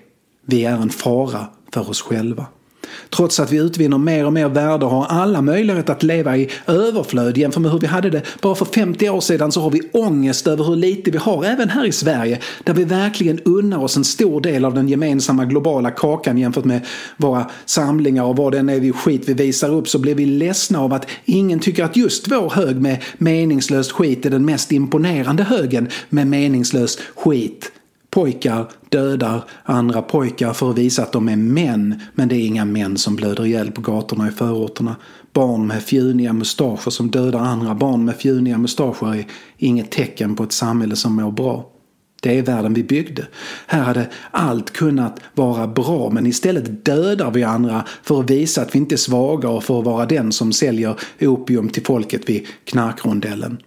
Vi 0.46 0.64
är 0.64 0.77
en 0.77 0.90
fara 0.90 1.46
för 1.72 1.90
oss 1.90 2.03
själva. 2.03 2.46
Trots 3.11 3.40
att 3.40 3.52
vi 3.52 3.57
utvinner 3.57 3.98
mer 3.98 4.26
och 4.26 4.33
mer 4.33 4.48
värde 4.48 4.87
har 4.87 5.07
alla 5.07 5.42
möjlighet 5.42 5.90
att 5.90 6.02
leva 6.02 6.37
i 6.37 6.50
överflöd 6.66 7.38
jämfört 7.38 7.62
med 7.62 7.72
hur 7.72 7.78
vi 7.78 7.87
hade 7.87 8.11
det 8.11 8.22
bara 8.40 8.55
för 8.55 8.64
50 8.64 9.09
år 9.09 9.20
sedan 9.20 9.52
så 9.52 9.61
har 9.61 9.70
vi 9.70 9.81
ångest 9.92 10.46
över 10.46 10.64
hur 10.64 10.76
lite 10.76 11.11
vi 11.11 11.18
har 11.18 11.44
även 11.44 11.68
här 11.68 11.87
i 11.87 11.92
Sverige 11.92 12.38
där 12.64 12.74
vi 12.74 12.85
verkligen 12.85 13.40
unnar 13.40 13.78
oss 13.78 13.96
en 13.96 14.05
stor 14.05 14.40
del 14.40 14.64
av 14.64 14.74
den 14.74 14.88
gemensamma 14.88 15.44
globala 15.44 15.90
kakan 15.90 16.38
jämfört 16.38 16.64
med 16.64 16.81
våra 17.16 17.50
samlingar 17.64 18.24
och 18.24 18.37
vad 18.37 18.52
det 18.52 18.59
än 18.59 18.68
är 18.68 18.81
vi 18.81 18.92
skit 18.92 19.22
vi 19.26 19.35
visar 19.35 19.74
upp 19.74 19.88
så 19.88 19.98
blir 19.98 20.14
vi 20.14 20.26
ledsna 20.26 20.81
av 20.81 20.92
att 20.92 21.07
ingen 21.24 21.61
tycker 21.61 21.85
att 21.85 21.96
just 21.96 22.28
vår 22.28 22.50
hög 22.50 22.81
med 22.81 23.02
meningslöst 23.18 23.92
skit 23.92 24.26
är 24.26 24.31
den 24.31 24.44
mest 24.44 24.72
imponerande 24.72 25.42
högen 25.42 25.88
med 26.09 26.26
meningslös 26.26 26.98
skit. 27.14 27.72
Pojkar 28.14 28.68
dödar 28.88 29.44
andra 29.62 30.03
pojkar 30.03 30.53
för 30.53 30.70
att 30.70 30.79
visa 30.79 31.03
att 31.03 31.12
de 31.12 31.29
är 31.29 31.37
män, 31.37 32.01
men 32.14 32.29
det 32.29 32.37
är 32.37 32.46
inga 32.46 32.64
män 32.64 32.96
som 32.96 33.16
blöder 33.16 33.46
ihjäl 33.46 33.70
på 33.70 33.81
gatorna 33.81 34.29
i 34.29 34.31
förorterna. 34.31 34.96
Barn 35.33 35.66
med 35.66 35.83
fjuniga 35.83 36.33
mustascher 36.33 36.90
som 36.90 37.11
dödar 37.11 37.38
andra 37.38 37.75
barn 37.75 38.05
med 38.05 38.16
fjuniga 38.16 38.59
mustascher 38.59 39.14
är 39.14 39.27
inget 39.59 39.90
tecken 39.90 40.37
på 40.37 40.42
ett 40.42 40.53
samhälle 40.53 40.96
som 40.96 41.16
mår 41.16 41.31
bra. 41.31 41.70
Det 42.22 42.38
är 42.38 42.42
världen 42.42 42.75
vi 42.75 42.83
byggde. 42.83 43.27
Här 43.66 43.83
hade 43.83 44.09
allt 44.31 44.70
kunnat 44.72 45.20
vara 45.35 45.66
bra 45.66 46.11
men 46.11 46.27
istället 46.27 46.85
dödar 46.85 47.31
vi 47.31 47.42
andra 47.42 47.85
för 48.03 48.20
att 48.20 48.31
visa 48.31 48.62
att 48.62 48.75
vi 48.75 48.79
inte 48.79 48.94
är 48.94 48.96
svaga 48.96 49.48
och 49.48 49.64
för 49.64 49.79
att 49.79 49.85
vara 49.85 50.07
den 50.07 50.33
som 50.33 50.53
säljer 50.53 50.96
opium 51.20 51.68
till 51.68 51.85
folket 51.85 52.29
vid 52.29 52.46
knarkrondellen. 52.64 53.59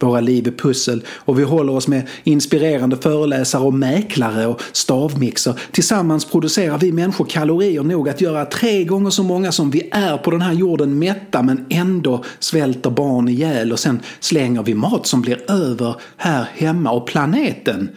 Våra 0.00 0.20
liv 0.20 0.46
är 0.46 0.50
pussel. 0.50 1.04
Och 1.08 1.38
vi 1.38 1.42
håller 1.42 1.72
oss 1.72 1.88
med 1.88 2.08
inspirerande 2.24 2.96
föreläsare 2.96 3.62
och 3.62 3.74
mäklare 3.74 4.46
och 4.46 4.62
stavmixer. 4.72 5.60
Tillsammans 5.72 6.24
producerar 6.24 6.78
vi 6.78 6.92
människor 6.92 7.24
kalorier 7.24 7.82
nog 7.82 8.08
att 8.08 8.20
göra 8.20 8.44
tre 8.44 8.84
gånger 8.84 9.10
så 9.10 9.22
många 9.22 9.52
som 9.52 9.70
vi 9.70 9.88
är 9.92 10.16
på 10.16 10.30
den 10.30 10.42
här 10.42 10.52
jorden 10.52 10.98
mätta 10.98 11.42
men 11.42 11.66
ändå 11.70 12.24
svälter 12.38 12.90
barn 12.90 13.28
ihjäl. 13.28 13.72
Och 13.72 13.78
sen 13.78 14.00
slänger 14.20 14.62
vi 14.62 14.74
mat 14.74 15.06
som 15.06 15.20
blir 15.20 15.50
över 15.50 15.94
här 16.16 16.48
hemma 16.54 16.90
och 16.90 17.06
planeten 17.06 17.88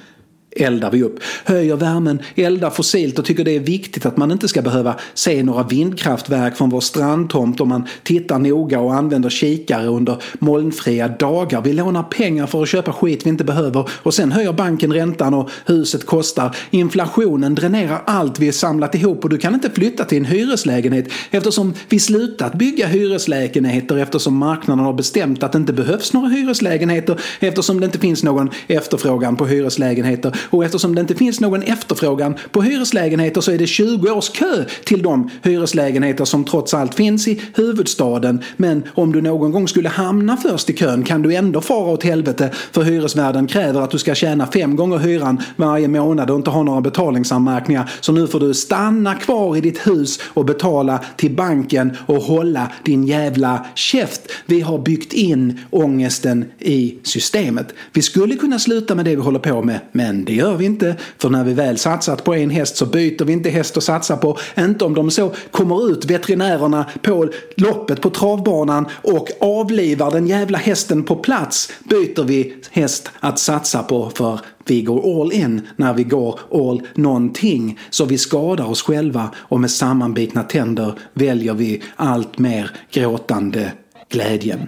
eldar 0.56 0.92
vi 0.92 1.04
upp. 1.04 1.20
Höjer 1.46 1.76
värmen, 1.76 2.20
eldar 2.36 2.70
fossilt 2.70 3.20
och 3.20 3.26
tycker 3.26 3.44
det 3.44 3.56
är 3.56 3.60
viktigt 3.60 4.06
att 4.06 4.18
man 4.18 4.32
inte 4.32 4.48
ska 4.48 4.62
behöva 4.62 4.96
se 5.14 5.44
några 5.44 5.64
vindkraftverk 5.64 6.56
från 6.58 6.70
vår 6.70 6.82
strandtomt 6.82 7.62
om 7.62 7.70
man 7.70 7.88
tittar 8.04 8.40
noga 8.40 8.80
och 8.80 8.94
använder 8.94 9.30
kikare 9.30 9.88
under 9.88 10.24
molnfria 10.40 11.08
dagar. 11.08 11.62
Vi 11.62 11.74
lånar 11.74 12.04
pengar 12.04 12.48
för 12.48 12.64
att 12.64 12.70
köpa 12.70 12.94
skit 12.94 13.26
vi 13.26 13.30
inte 13.30 13.44
behöver 13.44 13.90
och 13.94 14.14
sen 14.14 14.32
höjer 14.32 14.54
banken 14.54 14.94
räntan 14.94 15.34
och 15.34 15.50
huset 15.66 16.06
kostar. 16.06 16.56
Inflationen 16.70 17.56
dränerar 17.56 18.02
allt 18.06 18.40
vi 18.40 18.52
samlat 18.52 18.96
ihop 18.96 19.24
och 19.24 19.30
du 19.30 19.38
kan 19.38 19.54
inte 19.54 19.70
flytta 19.70 20.06
till 20.06 20.18
en 20.18 20.26
hyreslägenhet 20.26 21.08
eftersom 21.32 21.74
vi 21.90 22.00
slutat 22.00 22.54
bygga 22.54 22.88
hyreslägenheter 22.88 23.98
eftersom 23.98 24.38
marknaden 24.38 24.86
har 24.86 24.94
bestämt 24.94 25.44
att 25.44 25.52
det 25.52 25.58
inte 25.58 25.74
behövs 25.74 26.14
några 26.14 26.28
hyreslägenheter 26.28 27.22
eftersom 27.40 27.80
det 27.80 27.86
inte 27.86 28.00
finns 28.00 28.24
någon 28.24 28.50
efterfrågan 28.68 29.36
på 29.36 29.46
hyreslägenheter 29.46 30.41
och 30.50 30.66
eftersom 30.66 30.96
det 30.96 31.02
inte 31.02 31.16
finns 31.16 31.40
någon 31.40 31.64
efterfrågan 31.64 32.36
på 32.52 32.62
hyreslägenheter 32.62 33.42
så 33.42 33.52
är 33.52 33.58
det 33.58 33.68
20 33.68 34.12
års 34.12 34.30
kö 34.30 34.66
till 34.84 35.02
de 35.02 35.30
hyreslägenheter 35.44 36.26
som 36.26 36.44
trots 36.44 36.74
allt 36.74 36.96
finns 36.96 37.28
i 37.28 37.42
huvudstaden. 37.56 38.42
Men 38.58 38.84
om 38.94 39.12
du 39.12 39.22
någon 39.22 39.52
gång 39.52 39.68
skulle 39.68 39.90
hamna 39.90 40.38
först 40.38 40.70
i 40.70 40.74
kön 40.74 41.04
kan 41.04 41.22
du 41.22 41.36
ändå 41.36 41.62
fara 41.62 41.92
åt 41.92 42.04
helvete 42.04 42.50
för 42.72 42.84
hyresvärden 42.84 43.48
kräver 43.48 43.82
att 43.82 43.92
du 43.92 43.98
ska 43.98 44.16
tjäna 44.16 44.48
fem 44.48 44.76
gånger 44.76 44.98
hyran 44.98 45.42
varje 45.56 45.88
månad 45.88 46.30
och 46.30 46.36
inte 46.36 46.50
ha 46.50 46.64
några 46.64 46.82
betalningsanmärkningar. 46.82 47.92
Så 48.02 48.12
nu 48.12 48.28
får 48.28 48.40
du 48.40 48.54
stanna 48.54 49.16
kvar 49.16 49.58
i 49.58 49.62
ditt 49.62 49.88
hus 49.88 50.20
och 50.24 50.46
betala 50.46 51.00
till 51.16 51.36
banken 51.36 51.98
och 52.06 52.16
hålla 52.16 52.72
din 52.84 53.08
jävla 53.08 53.66
käft. 53.76 54.22
Vi 54.46 54.62
har 54.62 54.78
byggt 54.78 55.14
in 55.14 55.60
ångesten 55.70 56.46
i 56.60 56.96
systemet. 57.04 57.74
Vi 57.94 58.02
skulle 58.02 58.36
kunna 58.36 58.60
sluta 58.60 58.96
med 58.96 59.06
det 59.06 59.16
vi 59.16 59.22
håller 59.22 59.40
på 59.40 59.62
med, 59.62 59.80
men 59.92 60.26
det 60.32 60.36
gör 60.36 60.58
vi 60.58 60.66
inte. 60.66 60.96
För 61.18 61.30
när 61.30 61.44
vi 61.44 61.54
väl 61.54 61.78
satsat 61.78 62.24
på 62.24 62.36
en 62.36 62.50
häst 62.50 62.78
så 62.78 62.86
byter 62.86 63.26
vi 63.26 63.34
inte 63.34 63.50
häst 63.50 63.78
att 63.78 63.84
satsa 63.84 64.18
på. 64.18 64.38
Inte 64.58 64.86
om 64.86 64.94
de 64.94 65.12
så 65.12 65.32
kommer 65.52 65.92
ut 65.92 66.06
veterinärerna 66.06 66.86
på 67.02 67.30
loppet 67.58 68.02
på 68.02 68.10
travbanan 68.10 68.88
och 69.02 69.30
avlivar 69.42 70.12
den 70.12 70.28
jävla 70.28 70.58
hästen 70.58 71.04
på 71.04 71.16
plats. 71.16 71.72
Byter 71.84 72.24
vi 72.24 72.56
häst 72.72 73.12
att 73.20 73.40
satsa 73.40 73.84
på 73.84 74.10
för 74.10 74.40
vi 74.66 74.82
går 74.82 75.22
all 75.22 75.34
in 75.34 75.68
när 75.76 75.94
vi 75.94 76.04
går 76.04 76.40
all 76.52 76.82
någonting. 76.96 77.80
Så 77.90 78.06
vi 78.06 78.18
skadar 78.18 78.66
oss 78.66 78.82
själva 78.82 79.30
och 79.36 79.60
med 79.60 79.72
sammanbitna 79.72 80.44
tänder 80.44 80.94
väljer 81.14 81.54
vi 81.54 81.82
allt 81.96 82.40
mer 82.40 82.72
gråtande 82.92 83.72
glädjen. 84.10 84.68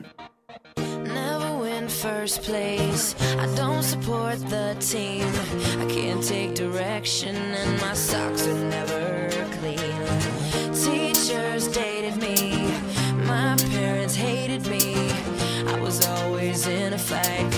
First 2.23 2.43
place. 2.43 3.15
I 3.37 3.53
don't 3.53 3.83
support 3.83 4.39
the 4.49 4.77
team. 4.79 5.27
I 5.81 5.85
can't 5.91 6.23
take 6.23 6.55
direction, 6.55 7.35
and 7.35 7.81
my 7.81 7.93
socks 7.93 8.47
are 8.47 8.63
never 8.69 9.29
clean. 9.57 9.99
Teachers 10.73 11.67
dated 11.67 12.15
me. 12.15 12.71
My 13.27 13.57
parents 13.71 14.15
hated 14.15 14.65
me. 14.67 15.11
I 15.67 15.77
was 15.81 16.07
always 16.07 16.65
in 16.65 16.93
a 16.93 16.97
fight 16.97 17.51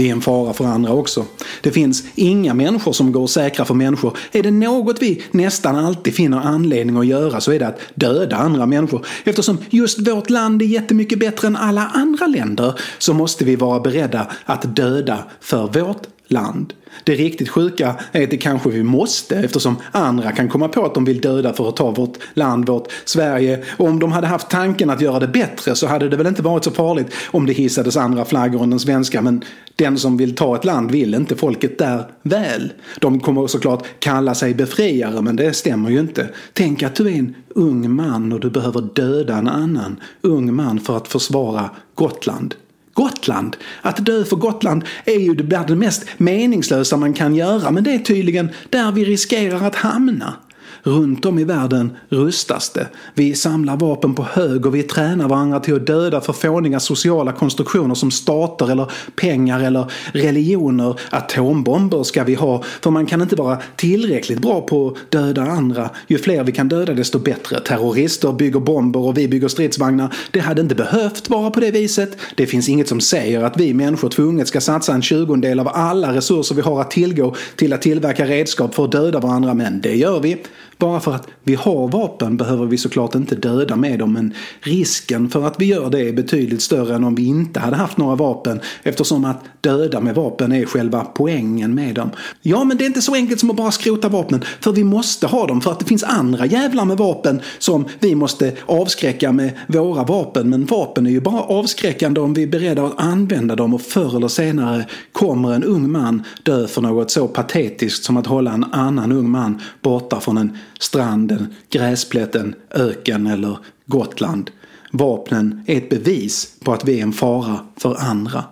Vi 0.00 0.08
är 0.08 0.12
en 0.12 0.20
fara 0.20 0.52
för 0.52 0.64
andra 0.64 0.92
också. 0.92 1.24
Det 1.62 1.70
finns 1.70 2.04
inga 2.14 2.54
människor 2.54 2.92
som 2.92 3.12
går 3.12 3.26
säkra 3.26 3.64
för 3.64 3.74
människor. 3.74 4.16
Är 4.32 4.42
det 4.42 4.50
något 4.50 5.02
vi 5.02 5.22
nästan 5.30 5.76
alltid 5.76 6.14
finner 6.14 6.40
anledning 6.40 6.96
att 6.96 7.06
göra 7.06 7.40
så 7.40 7.52
är 7.52 7.58
det 7.58 7.66
att 7.66 7.80
döda 7.94 8.36
andra 8.36 8.66
människor. 8.66 9.06
Eftersom 9.24 9.58
just 9.70 10.08
vårt 10.08 10.30
land 10.30 10.62
är 10.62 10.66
jättemycket 10.66 11.18
bättre 11.18 11.48
än 11.48 11.56
alla 11.56 11.86
andra 11.94 12.26
länder 12.26 12.74
så 12.98 13.14
måste 13.14 13.44
vi 13.44 13.56
vara 13.56 13.80
beredda 13.80 14.26
att 14.44 14.76
döda 14.76 15.18
för 15.40 15.80
vårt 15.80 16.02
land. 16.28 16.72
Det 17.04 17.14
riktigt 17.14 17.48
sjuka 17.48 17.94
är 18.12 18.24
att 18.24 18.30
det 18.30 18.36
kanske 18.36 18.70
vi 18.70 18.82
måste 18.82 19.36
eftersom 19.36 19.76
andra 19.92 20.32
kan 20.32 20.48
komma 20.48 20.68
på 20.68 20.86
att 20.86 20.94
de 20.94 21.04
vill 21.04 21.20
döda 21.20 21.52
för 21.52 21.68
att 21.68 21.76
ta 21.76 21.90
vårt 21.90 22.18
land, 22.34 22.66
vårt 22.66 22.92
Sverige. 23.04 23.64
Och 23.76 23.88
om 23.88 23.98
de 23.98 24.12
hade 24.12 24.26
haft 24.26 24.50
tanken 24.50 24.90
att 24.90 25.00
göra 25.00 25.18
det 25.18 25.28
bättre 25.28 25.74
så 25.74 25.86
hade 25.86 26.08
det 26.08 26.16
väl 26.16 26.26
inte 26.26 26.42
varit 26.42 26.64
så 26.64 26.70
farligt 26.70 27.14
om 27.30 27.46
det 27.46 27.52
hissades 27.52 27.96
andra 27.96 28.24
flaggor 28.24 28.62
än 28.62 28.70
den 28.70 28.80
svenska. 28.80 29.22
Men 29.22 29.44
den 29.76 29.98
som 29.98 30.16
vill 30.16 30.34
ta 30.34 30.56
ett 30.56 30.64
land 30.64 30.90
vill 30.90 31.14
inte 31.14 31.36
folket 31.36 31.78
där 31.78 32.04
väl. 32.22 32.72
De 33.00 33.20
kommer 33.20 33.46
såklart 33.46 33.86
kalla 33.98 34.34
sig 34.34 34.54
befriare 34.54 35.22
men 35.22 35.36
det 35.36 35.52
stämmer 35.52 35.90
ju 35.90 36.00
inte. 36.00 36.28
Tänk 36.52 36.82
att 36.82 36.94
du 36.94 37.06
är 37.08 37.18
en 37.18 37.34
ung 37.48 37.90
man 37.90 38.32
och 38.32 38.40
du 38.40 38.50
behöver 38.50 38.80
döda 38.80 39.36
en 39.36 39.48
annan 39.48 40.00
ung 40.20 40.54
man 40.54 40.80
för 40.80 40.96
att 40.96 41.08
försvara 41.08 41.70
Gotland. 41.94 42.54
Gotland. 42.94 43.56
Att 43.82 44.06
dö 44.06 44.24
för 44.24 44.36
Gotland 44.36 44.84
är 45.04 45.20
ju 45.20 45.34
det 45.34 45.44
bland 45.44 45.66
det 45.66 45.76
mest 45.76 46.06
meningslösa 46.16 46.96
man 46.96 47.12
kan 47.12 47.34
göra 47.34 47.70
men 47.70 47.84
det 47.84 47.94
är 47.94 47.98
tydligen 47.98 48.48
där 48.70 48.92
vi 48.92 49.04
riskerar 49.04 49.66
att 49.66 49.74
hamna. 49.74 50.34
Runt 50.82 51.26
om 51.26 51.38
i 51.38 51.44
världen 51.44 51.96
rustas 52.08 52.70
det. 52.70 52.88
Vi 53.14 53.34
samlar 53.34 53.76
vapen 53.76 54.14
på 54.14 54.22
hög 54.22 54.66
och 54.66 54.74
vi 54.74 54.82
tränar 54.82 55.28
varandra 55.28 55.60
till 55.60 55.74
att 55.74 55.86
döda 55.86 56.20
för 56.20 56.32
fåniga 56.32 56.80
sociala 56.80 57.32
konstruktioner 57.32 57.94
som 57.94 58.10
stater 58.10 58.70
eller 58.70 58.92
pengar 59.16 59.60
eller 59.60 59.92
religioner. 60.12 61.00
Atombomber 61.10 62.02
ska 62.02 62.24
vi 62.24 62.34
ha, 62.34 62.62
för 62.80 62.90
man 62.90 63.06
kan 63.06 63.22
inte 63.22 63.36
vara 63.36 63.58
tillräckligt 63.76 64.38
bra 64.38 64.60
på 64.60 64.88
att 64.88 65.10
döda 65.10 65.42
andra. 65.42 65.90
Ju 66.06 66.18
fler 66.18 66.44
vi 66.44 66.52
kan 66.52 66.68
döda 66.68 66.94
desto 66.94 67.18
bättre. 67.18 67.60
Terrorister 67.60 68.32
bygger 68.32 68.60
bomber 68.60 69.00
och 69.00 69.18
vi 69.18 69.28
bygger 69.28 69.48
stridsvagnar. 69.48 70.14
Det 70.30 70.40
hade 70.40 70.62
inte 70.62 70.74
behövt 70.74 71.30
vara 71.30 71.50
på 71.50 71.60
det 71.60 71.70
viset. 71.70 72.16
Det 72.36 72.46
finns 72.46 72.68
inget 72.68 72.88
som 72.88 73.00
säger 73.00 73.42
att 73.42 73.56
vi 73.56 73.74
människor 73.74 74.08
tvunget 74.08 74.48
ska 74.48 74.60
satsa 74.60 74.94
en 74.94 75.02
tjugondel 75.02 75.60
av 75.60 75.68
alla 75.68 76.14
resurser 76.14 76.54
vi 76.54 76.62
har 76.62 76.80
att 76.80 76.90
tillgå 76.90 77.34
till 77.56 77.72
att 77.72 77.82
tillverka 77.82 78.26
redskap 78.26 78.74
för 78.74 78.84
att 78.84 78.92
döda 78.92 79.20
varandra, 79.20 79.54
men 79.54 79.80
det 79.80 79.96
gör 79.96 80.20
vi. 80.20 80.36
Bara 80.80 81.00
för 81.00 81.12
att 81.12 81.28
vi 81.42 81.54
har 81.54 81.88
vapen 81.88 82.36
behöver 82.36 82.66
vi 82.66 82.78
såklart 82.78 83.14
inte 83.14 83.34
döda 83.34 83.76
med 83.76 83.98
dem 83.98 84.12
men 84.12 84.34
risken 84.60 85.28
för 85.28 85.46
att 85.46 85.60
vi 85.60 85.64
gör 85.64 85.90
det 85.90 86.08
är 86.08 86.12
betydligt 86.12 86.62
större 86.62 86.94
än 86.94 87.04
om 87.04 87.14
vi 87.14 87.26
inte 87.26 87.60
hade 87.60 87.76
haft 87.76 87.96
några 87.96 88.14
vapen 88.14 88.60
eftersom 88.82 89.24
att 89.24 89.44
döda 89.60 90.00
med 90.00 90.14
vapen 90.14 90.52
är 90.52 90.64
själva 90.64 91.04
poängen 91.04 91.74
med 91.74 91.94
dem. 91.94 92.10
Ja, 92.42 92.64
men 92.64 92.76
det 92.76 92.84
är 92.84 92.86
inte 92.86 93.02
så 93.02 93.14
enkelt 93.14 93.40
som 93.40 93.50
att 93.50 93.56
bara 93.56 93.70
skrota 93.70 94.08
vapnen 94.08 94.44
för 94.60 94.72
vi 94.72 94.84
måste 94.84 95.26
ha 95.26 95.46
dem 95.46 95.60
för 95.60 95.72
att 95.72 95.78
det 95.78 95.84
finns 95.84 96.04
andra 96.04 96.46
jävlar 96.46 96.84
med 96.84 96.96
vapen 96.96 97.40
som 97.58 97.84
vi 98.00 98.14
måste 98.14 98.52
avskräcka 98.66 99.32
med 99.32 99.50
våra 99.66 100.04
vapen. 100.04 100.50
Men 100.50 100.64
vapen 100.64 101.06
är 101.06 101.10
ju 101.10 101.20
bara 101.20 101.40
avskräckande 101.40 102.20
om 102.20 102.34
vi 102.34 102.42
är 102.42 102.46
beredda 102.46 102.84
att 102.84 103.00
använda 103.00 103.56
dem 103.56 103.74
och 103.74 103.80
förr 103.80 104.16
eller 104.16 104.28
senare 104.28 104.86
kommer 105.12 105.52
en 105.52 105.64
ung 105.64 105.90
man 105.90 106.22
dö 106.42 106.66
för 106.66 106.82
något 106.82 107.10
så 107.10 107.28
patetiskt 107.28 108.04
som 108.04 108.16
att 108.16 108.26
hålla 108.26 108.52
en 108.52 108.64
annan 108.64 109.12
ung 109.12 109.30
man 109.30 109.60
borta 109.82 110.20
från 110.20 110.38
en 110.38 110.58
Stranden, 110.78 111.54
gräsplätten, 111.70 112.54
öken 112.70 113.26
eller 113.26 113.58
Gotland. 113.86 114.50
Vapnen 114.92 115.64
är 115.66 115.76
ett 115.76 115.90
bevis 115.90 116.54
på 116.64 116.72
att 116.72 116.84
vi 116.84 116.98
är 116.98 117.02
en 117.02 117.12
fara 117.12 117.66
för 117.76 117.94
andra. 117.94 118.44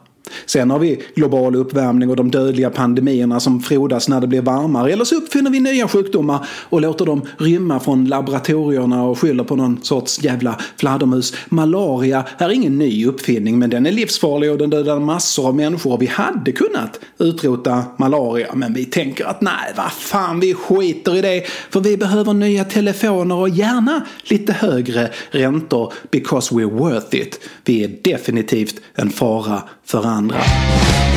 Sen 0.47 0.71
har 0.71 0.79
vi 0.79 1.03
global 1.15 1.57
uppvärmning 1.57 2.11
och 2.11 2.17
de 2.17 2.31
dödliga 2.31 2.71
pandemierna 2.71 3.41
som 3.41 3.61
frodas 3.61 4.09
när 4.09 4.21
det 4.21 4.27
blir 4.27 4.43
varmare. 4.43 4.93
Eller 4.93 5.05
så 5.05 5.15
uppfinner 5.15 5.51
vi 5.51 5.61
nya 5.61 5.89
sjukdomar 5.89 6.47
och 6.69 6.81
låter 6.81 7.07
dem 7.07 7.23
rymma 7.39 7.81
från 7.81 8.05
laboratorierna 8.05 9.05
och 9.05 9.19
skyller 9.19 9.45
på 9.45 9.57
någon 9.57 9.83
sorts 9.83 10.23
jävla 10.23 10.59
fladdermus. 10.77 11.35
Malaria 11.49 12.25
är 12.39 12.51
ingen 12.51 12.79
ny 12.79 13.07
uppfinning 13.07 13.59
men 13.59 13.71
den 13.71 13.87
är 13.87 13.93
livsfarlig 13.93 14.53
och 14.53 14.59
den 14.59 14.71
dödar 14.71 15.01
massor 15.01 15.49
av 15.49 15.57
människor. 15.57 15.93
Och 15.93 16.03
vi 16.03 16.07
hade 16.07 16.53
kunnat 16.53 17.01
utrota 17.19 17.85
malaria 17.97 18.55
men 18.55 18.75
vi 18.75 18.85
tänker 18.85 19.25
att 19.25 19.41
nej, 19.41 19.73
vad 19.77 19.93
fan, 19.93 20.41
vi 20.41 20.55
skiter 20.55 21.17
i 21.17 21.23
det. 21.23 21.43
För 21.71 21.81
vi 21.81 21.97
behöver 21.97 22.35
nya 22.35 22.65
telefoner 22.65 23.35
och 23.35 23.49
gärna 23.49 24.07
lite 24.25 24.53
högre 24.53 25.11
räntor 25.31 25.93
because 26.11 26.55
we're 26.55 26.79
worth 26.79 27.15
it. 27.17 27.41
Vi 27.65 27.85
är 27.85 27.91
definitivt 28.03 28.81
en 28.95 29.11
fara 29.11 29.63
för 29.85 30.07
andra. 30.07 30.18
andra. 30.19 31.08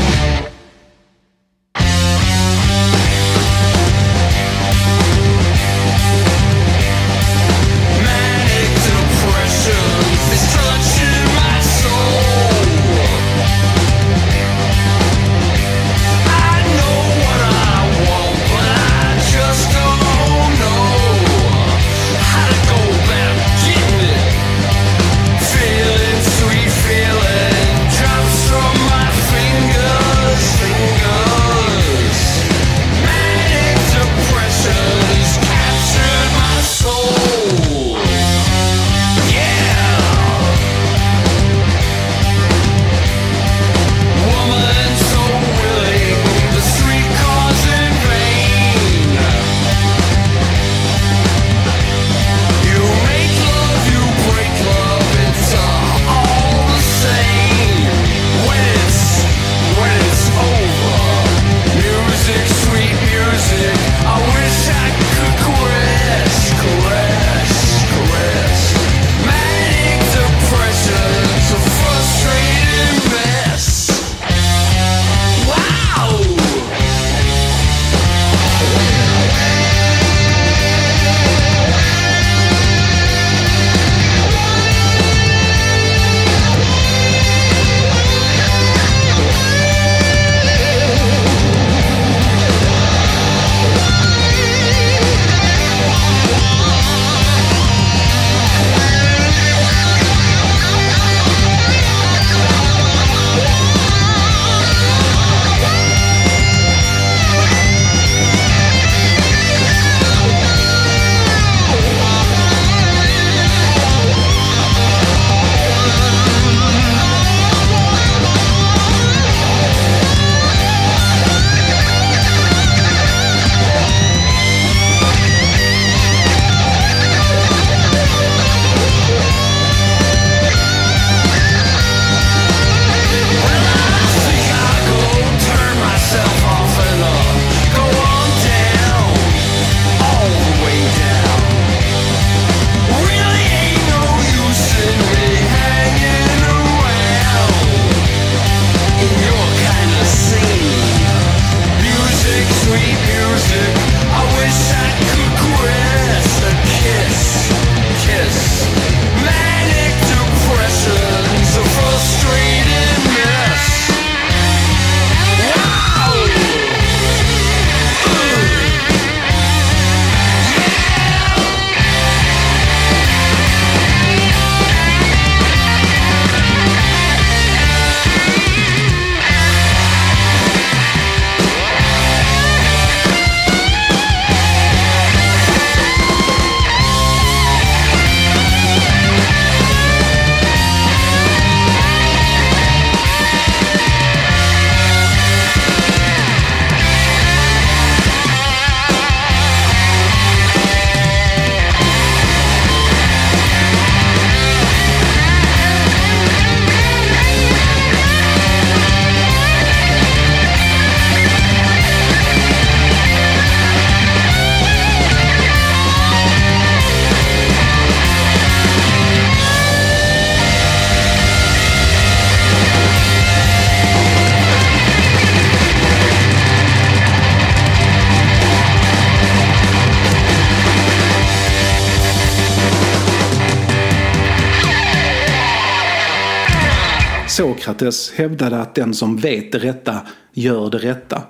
Sokrates 237.62 238.12
hävdade 238.12 238.60
att 238.60 238.76
den 238.76 238.94
som 238.94 239.18
vet 239.18 239.52
det 239.52 239.60
rätta 239.60 239.98
gör 240.34 240.70
det 240.70 240.78
rätta. 240.78 241.22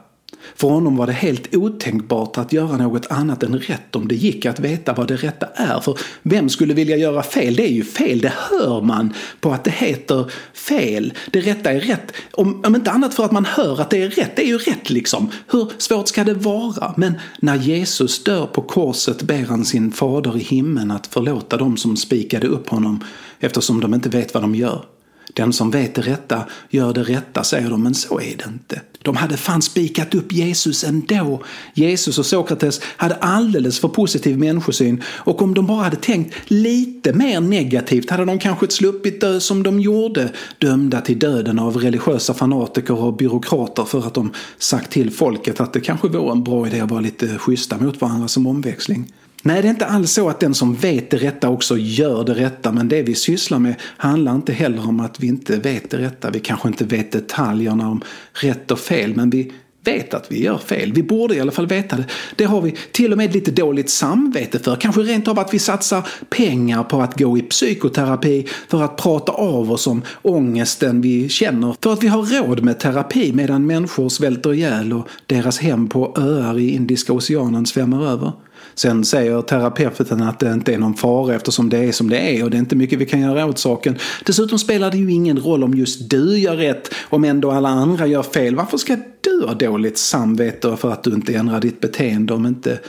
För 0.56 0.68
honom 0.68 0.96
var 0.96 1.08
det 1.08 1.14
helt 1.14 1.56
otänkbart 1.56 2.38
att 2.38 2.54
göra 2.54 2.78
något 2.78 3.12
annat 3.12 3.44
än 3.44 3.60
rätt 3.60 3.96
om 3.96 4.08
det 4.08 4.16
gick 4.16 4.46
att 4.46 4.60
veta 4.60 4.94
vad 4.94 5.08
det 5.08 5.16
rätta 5.16 5.46
är. 5.46 5.80
För 5.80 6.00
vem 6.24 6.50
skulle 6.50 6.74
vilja 6.74 6.98
göra 6.98 7.24
fel? 7.24 7.56
Det 7.56 7.64
är 7.64 7.74
ju 7.74 7.84
fel, 7.84 8.22
det 8.22 8.34
hör 8.50 8.82
man 8.82 9.14
på 9.40 9.52
att 9.52 9.64
det 9.64 9.72
heter 9.72 10.32
fel. 10.54 11.14
Det 11.32 11.42
rätta 11.42 11.72
är 11.72 11.80
rätt. 11.80 12.12
Om, 12.32 12.64
om 12.66 12.76
inte 12.76 12.92
annat 12.92 13.14
för 13.14 13.26
att 13.26 13.32
man 13.32 13.46
hör 13.46 13.82
att 13.82 13.90
det 13.90 14.04
är 14.04 14.10
rätt, 14.10 14.36
det 14.36 14.42
är 14.42 14.48
ju 14.48 14.58
rätt 14.58 14.90
liksom. 14.90 15.32
Hur 15.48 15.72
svårt 15.78 16.08
ska 16.08 16.24
det 16.24 16.34
vara? 16.34 16.94
Men 16.98 17.14
när 17.40 17.56
Jesus 17.56 18.24
dör 18.24 18.46
på 18.46 18.62
korset 18.62 19.22
ber 19.22 19.46
han 19.46 19.66
sin 19.66 19.92
fader 19.92 20.38
i 20.38 20.44
himlen 20.44 20.92
att 20.92 21.08
förlåta 21.08 21.58
dem 21.58 21.78
som 21.78 21.98
spikade 21.98 22.48
upp 22.48 22.70
honom 22.70 23.04
eftersom 23.40 23.80
de 23.80 23.94
inte 23.94 24.10
vet 24.10 24.34
vad 24.34 24.44
de 24.44 24.56
gör. 24.56 24.86
Den 25.34 25.54
som 25.54 25.72
vet 25.72 25.96
det 25.96 26.02
rätta 26.02 26.44
gör 26.70 26.94
det 26.94 27.04
rätta, 27.04 27.44
säger 27.44 27.70
de, 27.70 27.84
men 27.84 27.94
så 27.94 28.20
är 28.20 28.38
det 28.38 28.46
inte. 28.48 28.82
De 29.04 29.16
hade 29.16 29.38
fan 29.38 29.62
spikat 29.62 30.16
upp 30.16 30.32
Jesus 30.32 30.84
ändå. 30.84 31.44
Jesus 31.74 32.20
och 32.20 32.26
Sokrates 32.26 32.82
hade 32.84 33.16
alldeles 33.16 33.80
för 33.80 33.88
positiv 33.88 34.38
människosyn 34.38 35.04
och 35.06 35.42
om 35.42 35.54
de 35.54 35.66
bara 35.68 35.84
hade 35.84 35.96
tänkt 35.96 36.36
lite 36.48 37.14
mer 37.14 37.42
negativt 37.42 38.10
hade 38.10 38.26
de 38.26 38.40
kanske 38.40 38.68
sluppit 38.68 39.22
dö 39.22 39.40
som 39.40 39.64
de 39.64 39.80
gjorde, 39.80 40.30
dömda 40.58 41.02
till 41.02 41.20
döden 41.20 41.60
av 41.60 41.78
religiösa 41.78 42.34
fanatiker 42.34 43.02
och 43.02 43.14
byråkrater 43.14 43.84
för 43.84 44.08
att 44.08 44.14
de 44.14 44.34
sagt 44.58 44.92
till 44.92 45.12
folket 45.12 45.62
att 45.62 45.74
det 45.74 45.80
kanske 45.80 46.08
vore 46.08 46.32
en 46.32 46.44
bra 46.44 46.68
idé 46.68 46.80
att 46.80 46.92
vara 46.92 47.02
lite 47.02 47.38
schyssta 47.38 47.78
mot 47.78 48.02
varandra 48.02 48.28
som 48.28 48.48
omväxling. 48.48 49.14
Nej, 49.44 49.62
det 49.62 49.68
är 49.68 49.70
inte 49.70 49.86
alls 49.86 50.12
så 50.12 50.30
att 50.30 50.40
den 50.40 50.54
som 50.54 50.76
vet 50.76 51.10
det 51.10 51.18
rätta 51.18 51.50
också 51.50 51.78
gör 51.78 52.24
det 52.24 52.34
rätta, 52.34 52.72
men 52.72 52.88
det 52.88 53.02
vi 53.02 53.16
sysslar 53.16 53.60
med 53.60 53.76
handlar 53.98 54.36
inte 54.36 54.54
heller 54.54 54.88
om 54.88 55.00
att 55.00 55.20
vi 55.20 55.28
inte 55.28 55.58
vet 55.58 55.90
det 55.90 55.98
rätta. 55.98 56.30
Vi 56.30 56.40
kanske 56.40 56.68
inte 56.68 56.86
vet 56.86 57.12
detaljerna 57.12 57.90
om 57.90 58.02
rätt 58.34 58.72
och 58.72 58.80
fel, 58.80 59.16
men 59.16 59.30
vi 59.30 59.52
vet 59.84 60.14
att 60.14 60.32
vi 60.32 60.44
gör 60.44 60.58
fel. 60.58 60.94
Vi 60.94 61.04
borde 61.04 61.36
i 61.36 61.40
alla 61.40 61.52
fall 61.52 61.68
veta 61.68 61.96
det. 61.96 62.06
Det 62.36 62.44
har 62.44 62.62
vi 62.62 62.76
till 62.92 63.12
och 63.12 63.18
med 63.18 63.34
lite 63.34 63.52
dåligt 63.52 63.90
samvete 63.90 64.60
för. 64.60 64.76
Kanske 64.76 65.02
rent 65.02 65.28
av 65.28 65.40
att 65.40 65.54
vi 65.54 65.60
satsar 65.60 66.08
pengar 66.30 66.84
på 66.84 67.02
att 67.02 67.20
gå 67.20 67.38
i 67.38 67.42
psykoterapi 67.42 68.48
för 68.68 68.84
att 68.84 68.98
prata 68.98 69.32
av 69.32 69.72
oss 69.72 69.88
om 69.88 70.02
ångesten 70.22 71.02
vi 71.02 71.30
känner. 71.30 71.76
För 71.82 71.94
att 71.94 72.04
vi 72.04 72.08
har 72.08 72.24
råd 72.24 72.64
med 72.64 72.80
terapi 72.80 73.34
medan 73.34 73.66
människor 73.66 74.10
svälter 74.10 74.54
ihjäl 74.54 74.94
och 74.94 75.08
deras 75.26 75.60
hem 75.60 75.90
på 75.90 76.16
öar 76.18 76.60
i 76.60 76.70
Indiska 76.76 77.14
oceanen 77.14 77.66
svämmar 77.66 78.06
över. 78.06 78.32
Sen 78.76 79.06
säger 79.06 79.42
terapeuten 79.42 80.22
att 80.22 80.40
det 80.40 80.54
inte 80.54 80.74
är 80.74 80.78
någon 80.78 80.94
fara 80.94 81.36
eftersom 81.36 81.70
det 81.70 81.78
är 81.78 81.92
som 81.92 82.10
det 82.10 82.18
är 82.18 82.44
och 82.44 82.50
det 82.50 82.58
är 82.58 82.60
inte 82.60 82.76
mycket 82.76 83.00
vi 83.00 83.06
kan 83.06 83.22
göra 83.22 83.46
åt 83.46 83.60
saken. 83.60 83.96
Dessutom 84.26 84.60
spelar 84.60 84.92
det 84.92 84.98
ju 84.98 85.12
ingen 85.12 85.40
roll 85.40 85.64
om 85.64 85.74
just 85.74 86.10
du 86.10 86.40
gör 86.40 86.56
rätt 86.56 86.94
om 87.10 87.24
ändå 87.24 87.52
alla 87.52 87.70
andra 87.70 88.08
gör 88.08 88.24
fel. 88.24 88.56
Varför 88.56 88.78
ska 88.78 88.98
du 89.22 89.46
ha 89.46 89.54
dåligt 89.54 89.98
samvete 89.98 90.78
för 90.78 90.92
att 90.92 91.04
du 91.04 91.14
inte 91.14 91.34
ändrar 91.34 91.60
ditt 91.60 91.80
beteende 91.80 92.34
om 92.34 92.46
inte 92.46 92.80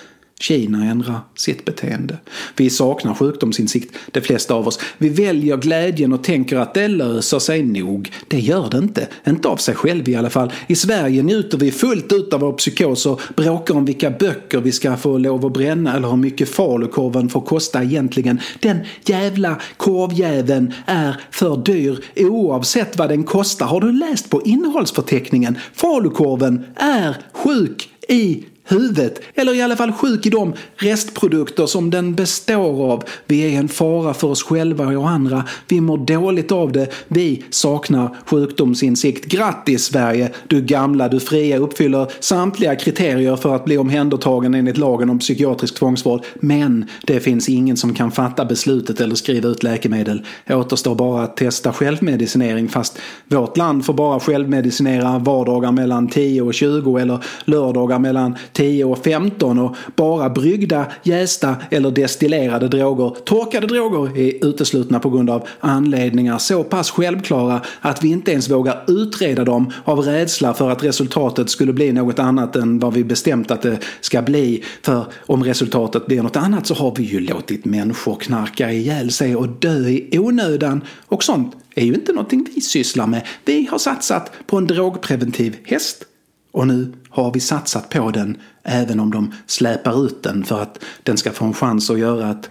Kina 0.42 0.84
ändrar 0.90 1.20
sitt 1.34 1.64
beteende. 1.64 2.18
Vi 2.56 2.70
saknar 2.70 3.14
sjukdomsinsikt, 3.14 3.94
de 4.10 4.20
flesta 4.20 4.54
av 4.54 4.68
oss. 4.68 4.78
Vi 4.98 5.08
väljer 5.08 5.56
glädjen 5.56 6.12
och 6.12 6.24
tänker 6.24 6.56
att 6.56 6.74
det 6.74 6.88
löser 6.88 7.38
sig 7.38 7.62
nog. 7.62 8.12
Det 8.28 8.38
gör 8.38 8.70
det 8.70 8.78
inte. 8.78 9.08
Inte 9.26 9.48
av 9.48 9.56
sig 9.56 9.74
själv 9.74 10.08
i 10.08 10.16
alla 10.16 10.30
fall. 10.30 10.52
I 10.66 10.74
Sverige 10.74 11.22
njuter 11.22 11.58
vi 11.58 11.72
fullt 11.72 12.12
ut 12.12 12.32
av 12.32 12.40
vår 12.40 12.52
psykos 12.52 13.06
och 13.06 13.20
bråkar 13.36 13.74
om 13.74 13.84
vilka 13.84 14.10
böcker 14.10 14.60
vi 14.60 14.72
ska 14.72 14.96
få 14.96 15.18
lov 15.18 15.46
att 15.46 15.52
bränna 15.52 15.96
eller 15.96 16.08
hur 16.08 16.16
mycket 16.16 16.48
falukorven 16.48 17.28
får 17.28 17.40
kosta 17.40 17.82
egentligen. 17.82 18.40
Den 18.60 18.78
jävla 19.04 19.60
korvjäveln 19.76 20.72
är 20.86 21.16
för 21.30 21.56
dyr 21.56 21.98
oavsett 22.16 22.98
vad 22.98 23.08
den 23.08 23.24
kostar. 23.24 23.66
Har 23.66 23.80
du 23.80 23.92
läst 23.92 24.30
på 24.30 24.42
innehållsförteckningen? 24.42 25.58
Falukorven 25.74 26.64
är 26.76 27.16
sjuk 27.32 27.88
i 28.08 28.44
huvudet, 28.64 29.20
eller 29.34 29.54
i 29.54 29.62
alla 29.62 29.76
fall 29.76 29.92
sjuk 29.92 30.26
i 30.26 30.30
de 30.30 30.52
restprodukter 30.76 31.66
som 31.66 31.90
den 31.90 32.14
består 32.14 32.92
av. 32.92 33.04
Vi 33.26 33.54
är 33.54 33.58
en 33.58 33.68
fara 33.68 34.14
för 34.14 34.28
oss 34.28 34.42
själva 34.42 34.86
och 34.86 35.08
andra. 35.08 35.44
Vi 35.68 35.80
mår 35.80 35.98
dåligt 35.98 36.52
av 36.52 36.72
det. 36.72 36.88
Vi 37.08 37.44
saknar 37.50 38.16
sjukdomsinsikt. 38.26 39.24
Grattis 39.24 39.84
Sverige! 39.84 40.30
Du 40.48 40.60
gamla, 40.60 41.08
du 41.08 41.20
fria 41.20 41.58
uppfyller 41.58 42.12
samtliga 42.20 42.76
kriterier 42.76 43.36
för 43.36 43.56
att 43.56 43.64
bli 43.64 43.78
omhändertagen 43.78 44.54
enligt 44.54 44.78
lagen 44.78 45.10
om 45.10 45.18
psykiatrisk 45.18 45.74
tvångsvård. 45.74 46.24
Men 46.34 46.84
det 47.06 47.20
finns 47.20 47.48
ingen 47.48 47.76
som 47.76 47.94
kan 47.94 48.10
fatta 48.10 48.44
beslutet 48.44 49.00
eller 49.00 49.14
skriva 49.14 49.48
ut 49.48 49.62
läkemedel. 49.62 50.26
Återstår 50.50 50.94
bara 50.94 51.22
att 51.22 51.36
testa 51.36 51.72
självmedicinering 51.72 52.68
fast 52.68 52.98
vårt 53.28 53.56
land 53.56 53.84
får 53.84 53.94
bara 53.94 54.20
självmedicinera 54.20 55.18
vardagar 55.18 55.72
mellan 55.72 56.08
10 56.08 56.42
och 56.42 56.54
20 56.54 56.96
eller 56.96 57.18
lördagar 57.44 57.98
mellan 57.98 58.36
10 58.52 58.84
och 58.84 58.98
15 59.04 59.58
och 59.58 59.76
bara 59.96 60.30
bryggda, 60.30 60.86
jästa 61.02 61.56
eller 61.70 61.90
destillerade 61.90 62.68
droger. 62.68 63.16
Torkade 63.24 63.66
droger 63.66 64.18
är 64.18 64.46
uteslutna 64.46 65.00
på 65.00 65.10
grund 65.10 65.30
av 65.30 65.48
anledningar 65.60 66.38
så 66.38 66.64
pass 66.64 66.90
självklara 66.90 67.60
att 67.80 68.04
vi 68.04 68.08
inte 68.08 68.32
ens 68.32 68.50
vågar 68.50 68.84
utreda 68.86 69.44
dem 69.44 69.72
av 69.84 69.98
rädsla 69.98 70.54
för 70.54 70.70
att 70.70 70.84
resultatet 70.84 71.50
skulle 71.50 71.72
bli 71.72 71.92
något 71.92 72.18
annat 72.18 72.56
än 72.56 72.78
vad 72.78 72.94
vi 72.94 73.04
bestämt 73.04 73.50
att 73.50 73.62
det 73.62 73.78
ska 74.00 74.22
bli. 74.22 74.64
För 74.82 75.04
om 75.26 75.44
resultatet 75.44 76.06
blir 76.06 76.22
något 76.22 76.36
annat 76.36 76.66
så 76.66 76.74
har 76.74 76.94
vi 76.96 77.02
ju 77.02 77.20
låtit 77.20 77.64
människor 77.64 78.14
knarka 78.14 78.72
ihjäl 78.72 79.10
sig 79.10 79.36
och 79.36 79.48
dö 79.48 79.88
i 79.88 80.18
onödan 80.18 80.84
och 81.06 81.24
sånt 81.24 81.56
är 81.74 81.84
ju 81.84 81.94
inte 81.94 82.12
någonting 82.12 82.46
vi 82.54 82.60
sysslar 82.60 83.06
med. 83.06 83.26
Vi 83.44 83.68
har 83.70 83.78
satsat 83.78 84.32
på 84.46 84.56
en 84.56 84.66
drogpreventiv 84.66 85.56
häst 85.64 86.04
och 86.52 86.66
nu 86.66 86.92
har 87.08 87.32
vi 87.32 87.40
satsat 87.40 87.88
på 87.88 88.10
den 88.10 88.36
även 88.62 89.00
om 89.00 89.10
de 89.10 89.34
släpar 89.46 90.06
ut 90.06 90.22
den 90.22 90.44
för 90.44 90.62
att 90.62 90.78
den 91.02 91.16
ska 91.16 91.30
få 91.30 91.44
en 91.44 91.54
chans 91.54 91.90
att 91.90 91.98
göra 91.98 92.30
ett 92.30 92.50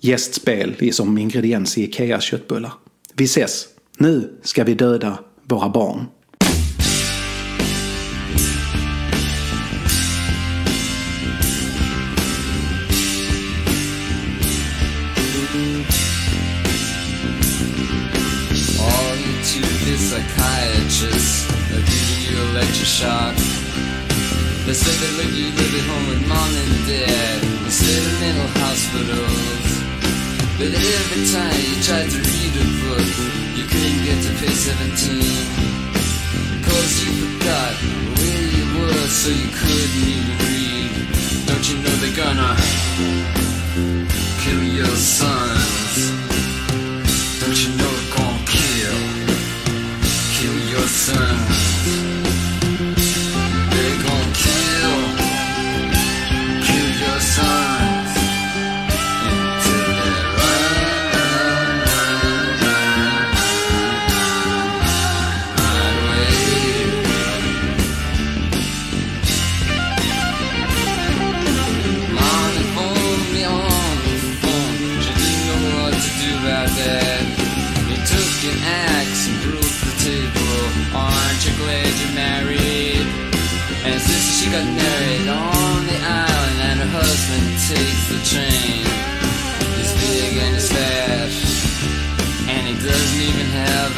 gästspel 0.00 0.92
som 0.92 1.18
ingrediens 1.18 1.78
i 1.78 1.84
Ikeas 1.84 2.24
köttbullar. 2.24 2.72
Vi 3.14 3.24
ses! 3.24 3.66
Nu 3.98 4.32
ska 4.42 4.64
vi 4.64 4.74
döda 4.74 5.18
våra 5.42 5.68
barn. 5.68 6.06
Electroshock. 23.04 23.36
They 24.66 24.72
said 24.72 24.96
they 24.96 25.12
let 25.20 25.32
you 25.36 25.46
live 25.52 25.74
at 25.74 25.84
home 25.88 26.06
with 26.08 26.22
mom 26.28 26.50
and 26.56 26.86
dad 26.88 27.44
instead 27.64 28.00
of 28.00 28.20
mental 28.20 28.48
hospitals. 28.64 29.68
But 30.56 30.72
every 30.72 31.22
time 31.28 31.56
you 31.60 31.76
tried 31.84 32.08
to 32.08 32.18
read 32.18 32.52
a 32.56 32.66
book, 32.80 33.08
you 33.56 33.64
couldn't 33.68 34.00
get 34.04 34.18
to 34.24 34.32
page 34.40 34.56
17. 34.56 35.20
Cause 36.64 36.92
you 37.04 37.12
forgot 37.12 37.74
where 38.16 38.44
you 38.56 38.64
were, 38.80 39.08
so 39.08 39.28
you 39.28 39.48
couldn't 39.52 40.08
even 40.08 40.36
read. 40.48 40.92
Don't 41.46 41.64
you 41.68 41.76
know 41.84 41.94
they're 42.00 42.16
gonna 42.16 42.56
kill 44.40 44.62
your 44.64 44.96
sons? 44.96 45.96
Don't 47.40 47.58
you 47.60 47.76
know 47.76 47.93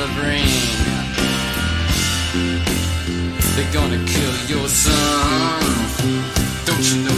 have 0.07 0.25
a. 0.25 0.47
They're 3.57 3.73
gonna 3.73 4.03
kill 4.05 4.35
your 4.49 4.69
son. 4.69 5.63
Don't 6.67 6.85
you 6.91 7.03
know 7.05 7.16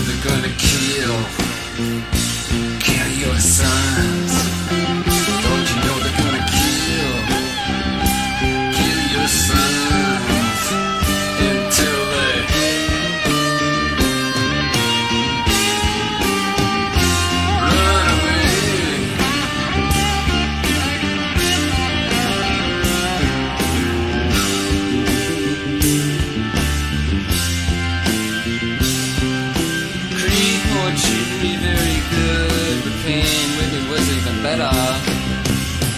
better. 34.48 34.76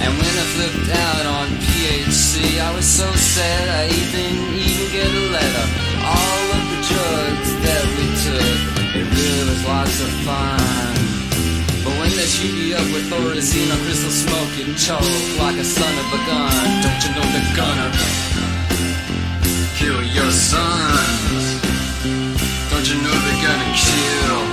And 0.02 0.10
when 0.18 0.34
I 0.42 0.46
flipped 0.54 0.90
out 0.90 1.24
on 1.38 1.46
PHC, 1.62 2.58
I 2.58 2.70
was 2.74 2.86
so 3.00 3.06
sad 3.14 3.64
I 3.68 3.86
didn't 4.14 4.50
even 4.66 4.86
get 4.90 5.06
a 5.06 5.24
letter. 5.36 5.66
All 6.02 6.44
of 6.58 6.64
the 6.72 6.80
drugs 6.90 7.50
that 7.64 7.84
we 7.94 8.06
took, 8.26 8.58
it 8.98 9.06
really 9.06 9.44
was 9.50 9.62
lots 9.74 9.96
of 10.02 10.10
fun. 10.26 10.94
But 11.84 11.94
when 12.00 12.12
they 12.18 12.26
shoot 12.26 12.54
you 12.58 12.74
up 12.74 12.88
with 12.94 13.06
Thorazine 13.12 13.70
or 13.70 13.80
crystal 13.86 14.14
smoke, 14.24 14.52
you 14.58 14.66
choke 14.74 15.22
like 15.38 15.58
a 15.64 15.66
son 15.78 15.94
of 16.02 16.08
a 16.18 16.20
gun. 16.26 16.66
Don't 16.82 17.00
you 17.06 17.10
know 17.14 17.26
they're 17.34 17.54
gonna 17.62 17.88
kill 19.78 20.00
your 20.16 20.30
sons? 20.50 21.44
Don't 22.70 22.86
you 22.90 22.98
know 23.04 23.16
they're 23.24 23.42
gonna 23.46 23.70
kill 23.86 24.49